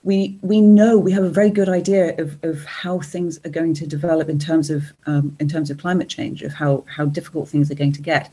We 0.04 0.38
we 0.42 0.60
know 0.60 0.98
we 0.98 1.12
have 1.12 1.24
a 1.24 1.30
very 1.30 1.50
good 1.50 1.68
idea 1.68 2.14
of, 2.18 2.38
of 2.42 2.64
how 2.64 3.00
things 3.00 3.40
are 3.44 3.50
going 3.50 3.74
to 3.74 3.86
develop 3.86 4.28
in 4.28 4.38
terms 4.38 4.70
of 4.70 4.92
um, 5.06 5.36
in 5.40 5.48
terms 5.48 5.70
of 5.70 5.78
climate 5.78 6.08
change, 6.08 6.42
of 6.42 6.52
how 6.52 6.84
how 6.86 7.06
difficult 7.06 7.48
things 7.48 7.70
are 7.70 7.74
going 7.74 7.92
to 7.92 8.02
get. 8.02 8.30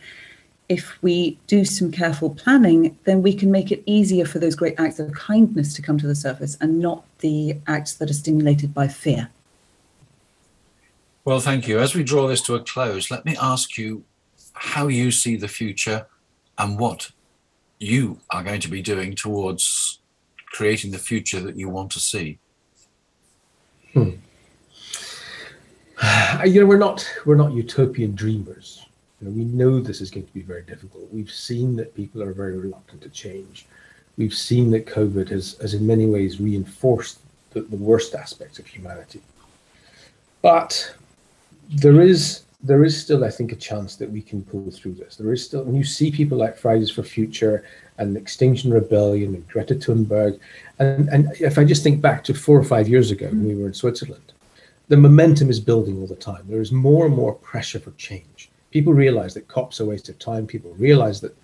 If 0.69 1.01
we 1.01 1.37
do 1.47 1.63
some 1.63 1.91
careful 1.91 2.29
planning, 2.29 2.97
then 3.05 3.21
we 3.21 3.33
can 3.33 3.51
make 3.51 3.71
it 3.71 3.81
easier 3.85 4.25
for 4.25 4.39
those 4.39 4.55
great 4.55 4.77
acts 4.77 4.99
of 4.99 5.13
kindness 5.13 5.73
to 5.75 5.81
come 5.81 5.97
to 5.97 6.07
the 6.07 6.15
surface 6.15 6.57
and 6.59 6.79
not 6.79 7.05
the 7.19 7.57
acts 7.67 7.93
that 7.95 8.09
are 8.09 8.13
stimulated 8.13 8.73
by 8.73 8.89
fear. 8.89 9.29
Well, 11.23 11.39
thank 11.39 11.69
you. 11.69 11.79
As 11.79 11.95
we 11.95 12.03
draw 12.03 12.27
this 12.27 12.41
to 12.43 12.55
a 12.55 12.59
close, 12.59 13.09
let 13.09 13.25
me 13.25 13.37
ask 13.41 13.77
you 13.77 14.03
how 14.53 14.87
you 14.87 15.11
see 15.11 15.37
the 15.37 15.47
future 15.47 16.05
and 16.57 16.77
what 16.79 17.11
you 17.79 18.19
are 18.31 18.43
going 18.43 18.61
to 18.61 18.69
be 18.69 18.81
doing 18.81 19.15
towards 19.15 19.99
creating 20.47 20.91
the 20.91 20.97
future 20.97 21.39
that 21.41 21.55
you 21.55 21.69
want 21.69 21.91
to 21.91 21.99
see? 21.99 22.39
Hmm. 23.93 24.11
You 26.45 26.61
know, 26.61 26.67
we're 26.67 26.77
not 26.77 27.07
we're 27.25 27.35
not 27.35 27.53
utopian 27.53 28.13
dreamers. 28.13 28.85
You 29.19 29.27
know, 29.27 29.33
we 29.33 29.45
know 29.45 29.79
this 29.79 30.01
is 30.01 30.11
going 30.11 30.27
to 30.27 30.33
be 30.33 30.43
very 30.43 30.61
difficult. 30.61 31.11
We've 31.11 31.31
seen 31.31 31.75
that 31.77 31.95
people 31.95 32.21
are 32.21 32.33
very 32.33 32.57
reluctant 32.57 33.01
to 33.01 33.09
change. 33.09 33.65
We've 34.17 34.33
seen 34.33 34.69
that 34.71 34.85
COVID 34.85 35.29
has, 35.29 35.57
has 35.59 35.73
in 35.73 35.85
many 35.85 36.05
ways 36.05 36.39
reinforced 36.39 37.19
the, 37.51 37.61
the 37.61 37.75
worst 37.75 38.13
aspects 38.13 38.59
of 38.59 38.67
humanity. 38.67 39.21
But 40.43 40.95
there 41.69 42.01
is 42.01 42.43
there 42.61 42.83
is 42.83 42.99
still, 42.99 43.23
I 43.23 43.29
think, 43.29 43.51
a 43.51 43.55
chance 43.55 43.95
that 43.97 44.09
we 44.09 44.21
can 44.21 44.43
pull 44.43 44.71
through 44.71 44.93
this. 44.93 45.15
There 45.15 45.31
is 45.31 45.45
still, 45.45 45.61
and 45.61 45.77
you 45.77 45.83
see 45.83 46.11
people 46.11 46.37
like 46.37 46.57
Fridays 46.57 46.89
for 46.89 47.03
Future 47.03 47.63
and 47.97 48.17
Extinction 48.17 48.73
Rebellion 48.73 49.35
and 49.35 49.47
Greta 49.47 49.75
Thunberg, 49.75 50.39
and, 50.79 51.07
and 51.09 51.31
if 51.39 51.57
I 51.57 51.63
just 51.63 51.83
think 51.83 52.01
back 52.01 52.23
to 52.25 52.33
four 52.33 52.57
or 52.57 52.63
five 52.63 52.87
years 52.87 53.11
ago 53.11 53.27
when 53.27 53.47
we 53.47 53.55
were 53.55 53.67
in 53.67 53.73
Switzerland, 53.73 54.33
the 54.87 54.97
momentum 54.97 55.49
is 55.49 55.59
building 55.59 55.99
all 55.99 56.07
the 56.07 56.15
time. 56.15 56.45
There 56.47 56.61
is 56.61 56.71
more 56.71 57.05
and 57.05 57.15
more 57.15 57.33
pressure 57.35 57.79
for 57.79 57.91
change. 57.91 58.49
People 58.71 58.93
realize 58.93 59.33
that 59.33 59.47
COP's 59.47 59.79
are 59.79 59.83
a 59.83 59.87
waste 59.87 60.09
of 60.09 60.17
time. 60.17 60.47
People 60.47 60.73
realize 60.73 61.21
that 61.21 61.35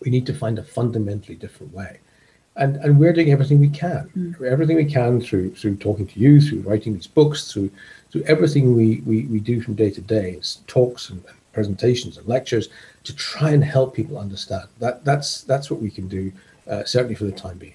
we 0.00 0.10
need 0.10 0.26
to 0.26 0.34
find 0.34 0.58
a 0.58 0.64
fundamentally 0.64 1.36
different 1.36 1.72
way. 1.72 1.98
And, 2.56 2.76
and 2.76 2.98
we're 2.98 3.12
doing 3.12 3.32
everything 3.32 3.58
we 3.58 3.68
can, 3.68 4.08
mm. 4.16 4.46
everything 4.46 4.76
we 4.76 4.84
can 4.84 5.20
through 5.20 5.56
through 5.56 5.76
talking 5.76 6.06
to 6.06 6.20
you, 6.20 6.40
through 6.40 6.60
writing 6.60 6.94
these 6.94 7.08
books, 7.08 7.52
through 7.52 7.70
through 8.10 8.22
everything 8.22 8.76
we, 8.76 9.02
we, 9.04 9.22
we 9.22 9.40
do 9.40 9.60
from 9.60 9.74
day 9.74 9.90
to 9.90 10.00
day, 10.00 10.32
it's 10.32 10.60
talks 10.68 11.10
and, 11.10 11.20
presentations 11.54 12.18
and 12.18 12.26
lectures 12.26 12.68
to 13.04 13.14
try 13.14 13.50
and 13.50 13.64
help 13.64 13.94
people 13.94 14.18
understand. 14.18 14.68
That 14.80 15.04
that's 15.04 15.42
that's 15.42 15.70
what 15.70 15.80
we 15.80 15.90
can 15.90 16.08
do, 16.08 16.32
uh, 16.68 16.84
certainly 16.84 17.14
for 17.14 17.24
the 17.24 17.32
time 17.32 17.56
being. 17.56 17.74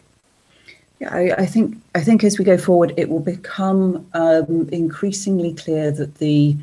Yeah, 0.99 1.15
I, 1.15 1.33
I, 1.37 1.45
think 1.45 1.77
I 1.95 2.01
think 2.01 2.23
as 2.25 2.37
we 2.37 2.43
go 2.43 2.57
forward, 2.57 2.93
it 2.97 3.09
will 3.09 3.21
become 3.21 4.05
um, 4.13 4.67
increasingly 4.71 5.53
clear 5.55 5.91
that 5.91 6.15
the 6.15 6.57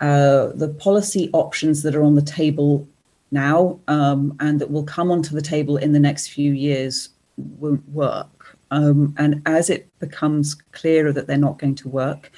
uh, 0.00 0.48
the 0.54 0.68
policy 0.80 1.30
options 1.32 1.82
that 1.84 1.94
are 1.94 2.02
on 2.02 2.16
the 2.16 2.22
table 2.22 2.86
now 3.30 3.78
um, 3.88 4.36
and 4.40 4.60
that 4.60 4.70
will 4.70 4.82
come 4.82 5.10
onto 5.10 5.34
the 5.34 5.42
table 5.42 5.76
in 5.76 5.92
the 5.92 6.00
next 6.00 6.28
few 6.28 6.52
years 6.52 7.08
won't 7.36 7.88
work. 7.88 8.56
Um, 8.70 9.14
and 9.18 9.42
as 9.46 9.70
it 9.70 9.88
becomes 9.98 10.54
clearer 10.72 11.12
that 11.12 11.26
they're 11.26 11.36
not 11.36 11.58
going 11.58 11.74
to 11.76 11.88
work, 11.88 12.32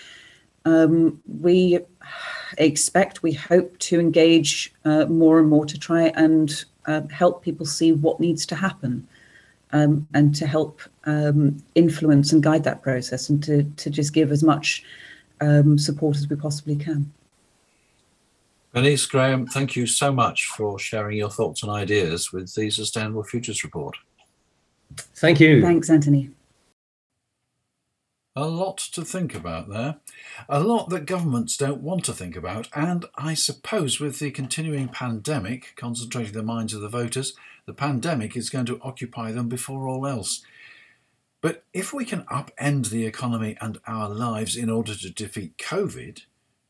um, 0.64 1.20
we 1.40 1.78
expect, 2.58 3.22
we 3.22 3.32
hope 3.32 3.78
to 3.78 4.00
engage 4.00 4.74
uh, 4.84 5.06
more 5.06 5.38
and 5.38 5.48
more 5.48 5.64
to 5.64 5.78
try 5.78 6.12
and 6.16 6.64
uh, 6.86 7.02
help 7.10 7.42
people 7.42 7.66
see 7.66 7.92
what 7.92 8.20
needs 8.20 8.44
to 8.46 8.54
happen 8.54 9.06
um, 9.72 10.06
and 10.14 10.34
to 10.34 10.46
help 10.46 10.80
um, 11.04 11.62
influence 11.74 12.32
and 12.32 12.42
guide 12.42 12.64
that 12.64 12.82
process 12.82 13.28
and 13.28 13.42
to, 13.44 13.62
to 13.76 13.90
just 13.90 14.12
give 14.12 14.32
as 14.32 14.42
much 14.42 14.84
um, 15.40 15.78
support 15.78 16.16
as 16.16 16.28
we 16.28 16.36
possibly 16.36 16.76
can. 16.76 17.12
Bernice 18.72 19.06
Graeme, 19.06 19.46
thank 19.46 19.74
you 19.74 19.86
so 19.86 20.12
much 20.12 20.46
for 20.46 20.78
sharing 20.78 21.16
your 21.16 21.30
thoughts 21.30 21.62
and 21.62 21.72
ideas 21.72 22.32
with 22.32 22.54
the 22.54 22.68
Sustainable 22.70 23.22
Futures 23.22 23.64
Report. 23.64 23.96
Thank 24.94 25.40
you. 25.40 25.62
Thanks, 25.62 25.90
Anthony. 25.90 26.30
A 28.38 28.46
lot 28.46 28.76
to 28.92 29.02
think 29.02 29.34
about 29.34 29.70
there. 29.70 29.96
A 30.46 30.60
lot 30.60 30.90
that 30.90 31.06
governments 31.06 31.56
don't 31.56 31.80
want 31.80 32.04
to 32.04 32.12
think 32.12 32.36
about, 32.36 32.68
and 32.74 33.06
I 33.14 33.32
suppose 33.32 33.98
with 33.98 34.18
the 34.18 34.30
continuing 34.30 34.88
pandemic 34.88 35.72
concentrating 35.76 36.34
the 36.34 36.42
minds 36.42 36.74
of 36.74 36.82
the 36.82 36.90
voters, 36.90 37.34
the 37.64 37.72
pandemic 37.72 38.36
is 38.36 38.50
going 38.50 38.66
to 38.66 38.80
occupy 38.82 39.32
them 39.32 39.48
before 39.48 39.88
all 39.88 40.06
else. 40.06 40.42
But 41.40 41.64
if 41.72 41.94
we 41.94 42.04
can 42.04 42.24
upend 42.24 42.90
the 42.90 43.06
economy 43.06 43.56
and 43.60 43.78
our 43.86 44.10
lives 44.10 44.54
in 44.54 44.68
order 44.68 44.94
to 44.94 45.10
defeat 45.10 45.56
COVID, 45.56 46.20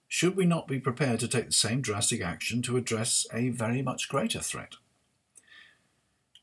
should 0.06 0.36
we 0.36 0.46
not 0.46 0.68
be 0.68 0.78
prepared 0.78 1.18
to 1.20 1.28
take 1.28 1.46
the 1.46 1.52
same 1.52 1.80
drastic 1.80 2.22
action 2.22 2.62
to 2.62 2.76
address 2.76 3.26
a 3.32 3.48
very 3.48 3.82
much 3.82 4.08
greater 4.08 4.40
threat? 4.40 4.76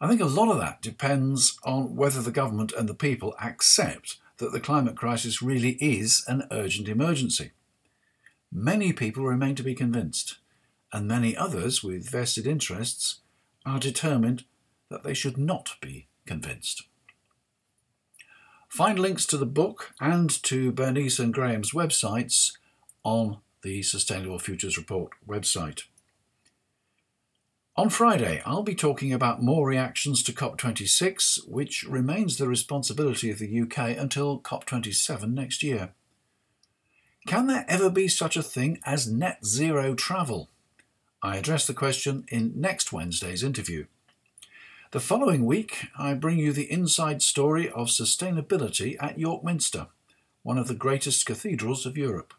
I 0.04 0.10
think 0.10 0.20
a 0.20 0.26
lot 0.26 0.50
of 0.50 0.58
that 0.58 0.82
depends 0.82 1.58
on 1.63 1.96
whether 1.96 2.22
the 2.22 2.30
government 2.30 2.74
and 2.78 2.89
the 2.89 2.94
people 2.94 3.36
accept 3.42 4.18
that 4.36 4.52
the 4.52 4.60
climate 4.60 4.98
crisis 4.98 5.42
really 5.42 5.78
is 5.80 6.26
an 6.28 6.46
urgent 6.52 6.89
emergency. 6.89 7.52
Many 8.52 8.92
people 8.92 9.24
remain 9.24 9.56
to 9.56 9.63
be 9.63 9.74
convinced, 9.74 10.39
and 10.92 11.08
many 11.08 11.38
others 11.38 11.86
with 11.86 12.10
vested 12.10 12.46
interests 12.46 13.22
are 13.66 13.80
determined 13.80 14.44
that 14.89 15.04
they 15.04 15.13
should 15.13 15.38
not 15.38 15.78
be 15.80 16.08
convinced. 16.26 16.84
Find 18.68 19.00
links 19.00 19.26
to 19.28 19.38
the 19.38 19.46
book 19.46 19.94
and 20.02 20.30
to 20.44 20.74
Bernice 20.74 21.18
and 21.18 21.34
Graeme's 21.34 21.72
websites 21.72 22.58
on 23.06 23.38
the 23.62 23.82
Sustainable 23.84 24.38
Futures 24.38 24.78
Report 24.78 25.13
website. 25.26 25.84
On 27.76 27.90
Friday, 27.90 28.40
I'll 28.46 28.62
be 28.62 28.76
talking 28.76 29.12
about 29.12 29.42
more 29.42 29.68
reactions 29.68 30.22
to 30.24 30.32
COP26, 30.32 31.48
which 31.48 31.84
remains 31.86 32.38
the 32.38 32.48
responsibility 32.48 33.32
of 33.32 33.40
the 33.40 33.62
UK 33.62 33.98
until 33.98 34.40
COP27 34.40 35.34
next 35.34 35.64
year. 35.64 35.90
Can 37.26 37.48
there 37.48 37.66
ever 37.68 37.90
be 37.90 38.08
such 38.08 38.38
a 38.38 38.44
thing 38.44 38.80
as 38.86 39.12
net 39.12 39.44
zero 39.44 39.96
travel? 39.96 40.52
I 41.24 41.38
address 41.38 41.66
the 41.66 41.74
question 41.74 42.26
in 42.28 42.54
next 42.56 42.94
Wednesday's 42.94 43.42
interview. 43.42 43.86
The 44.92 45.00
following 45.00 45.44
week, 45.44 45.88
I 45.98 46.14
bring 46.14 46.38
you 46.38 46.54
the 46.54 46.72
inside 46.72 47.24
story 47.24 47.72
of 47.72 47.88
sustainability 47.88 48.98
at 49.02 49.18
York 49.18 49.44
Minster, 49.44 49.88
one 50.44 50.60
of 50.60 50.68
the 50.68 50.76
greatest 50.76 51.26
cathedrals 51.26 51.88
of 51.88 51.98
Europe. 51.98 52.36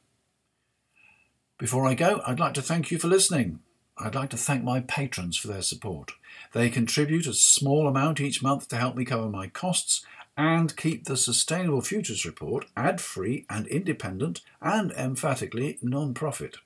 Before 1.58 1.86
I 1.86 1.94
go, 1.94 2.22
I'd 2.24 2.38
like 2.38 2.54
to 2.54 2.62
thank 2.62 2.92
you 2.92 2.98
for 3.00 3.08
listening. 3.08 3.58
I'd 3.96 4.14
like 4.14 4.30
to 4.30 4.36
thank 4.36 4.64
my 4.64 4.80
patrons 4.80 5.36
for 5.36 5.48
their 5.48 5.62
support. 5.62 6.12
They 6.52 6.68
contribute 6.68 7.26
a 7.26 7.34
small 7.34 7.86
amount 7.86 8.20
each 8.20 8.42
month 8.42 8.68
to 8.68 8.76
help 8.76 8.96
me 8.96 9.04
cover 9.04 9.28
my 9.28 9.46
costs 9.46 10.04
and 10.36 10.76
keep 10.76 11.04
the 11.04 11.16
Sustainable 11.16 11.80
Futures 11.80 12.26
Report 12.26 12.66
ad 12.76 13.00
free 13.00 13.46
and 13.48 13.66
independent 13.68 14.40
and 14.60 14.90
emphatically 14.92 15.78
non 15.80 16.12
profit. 16.12 16.56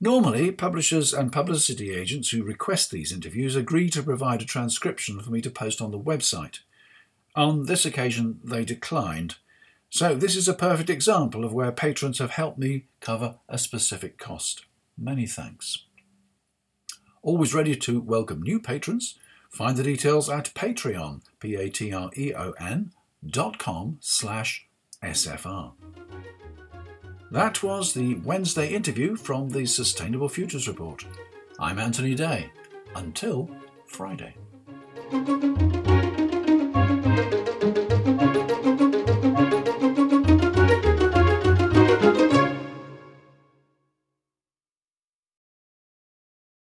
Normally, 0.00 0.50
publishers 0.50 1.12
and 1.12 1.32
publicity 1.32 1.92
agents 1.94 2.30
who 2.30 2.42
request 2.42 2.90
these 2.90 3.12
interviews 3.12 3.56
agree 3.56 3.88
to 3.90 4.02
provide 4.02 4.42
a 4.42 4.44
transcription 4.46 5.20
for 5.20 5.30
me 5.30 5.40
to 5.40 5.50
post 5.50 5.80
on 5.80 5.90
the 5.90 5.98
website. 5.98 6.60
On 7.34 7.66
this 7.66 7.84
occasion, 7.84 8.40
they 8.44 8.64
declined. 8.64 9.36
So, 9.90 10.14
this 10.14 10.36
is 10.36 10.48
a 10.48 10.54
perfect 10.54 10.90
example 10.90 11.44
of 11.44 11.52
where 11.52 11.70
patrons 11.70 12.18
have 12.18 12.32
helped 12.32 12.58
me 12.58 12.86
cover 13.00 13.36
a 13.48 13.58
specific 13.58 14.18
cost. 14.18 14.64
Many 14.98 15.26
thanks. 15.26 15.84
Always 17.22 17.54
ready 17.54 17.76
to 17.76 18.00
welcome 18.00 18.42
new 18.42 18.60
patrons. 18.60 19.18
Find 19.50 19.76
the 19.76 19.82
details 19.82 20.28
at 20.28 20.54
Patreon, 20.54 21.22
P-A-T-R-E-O-N 21.40 22.92
dot 23.24 23.58
com 23.58 23.98
slash 24.00 24.66
SFR. 25.02 25.72
That 27.30 27.62
was 27.62 27.94
the 27.94 28.16
Wednesday 28.16 28.74
interview 28.74 29.16
from 29.16 29.48
the 29.48 29.66
Sustainable 29.66 30.28
Futures 30.28 30.68
Report. 30.68 31.04
I'm 31.58 31.78
Anthony 31.78 32.14
Day. 32.14 32.50
Until 32.94 33.50
Friday. 33.86 34.34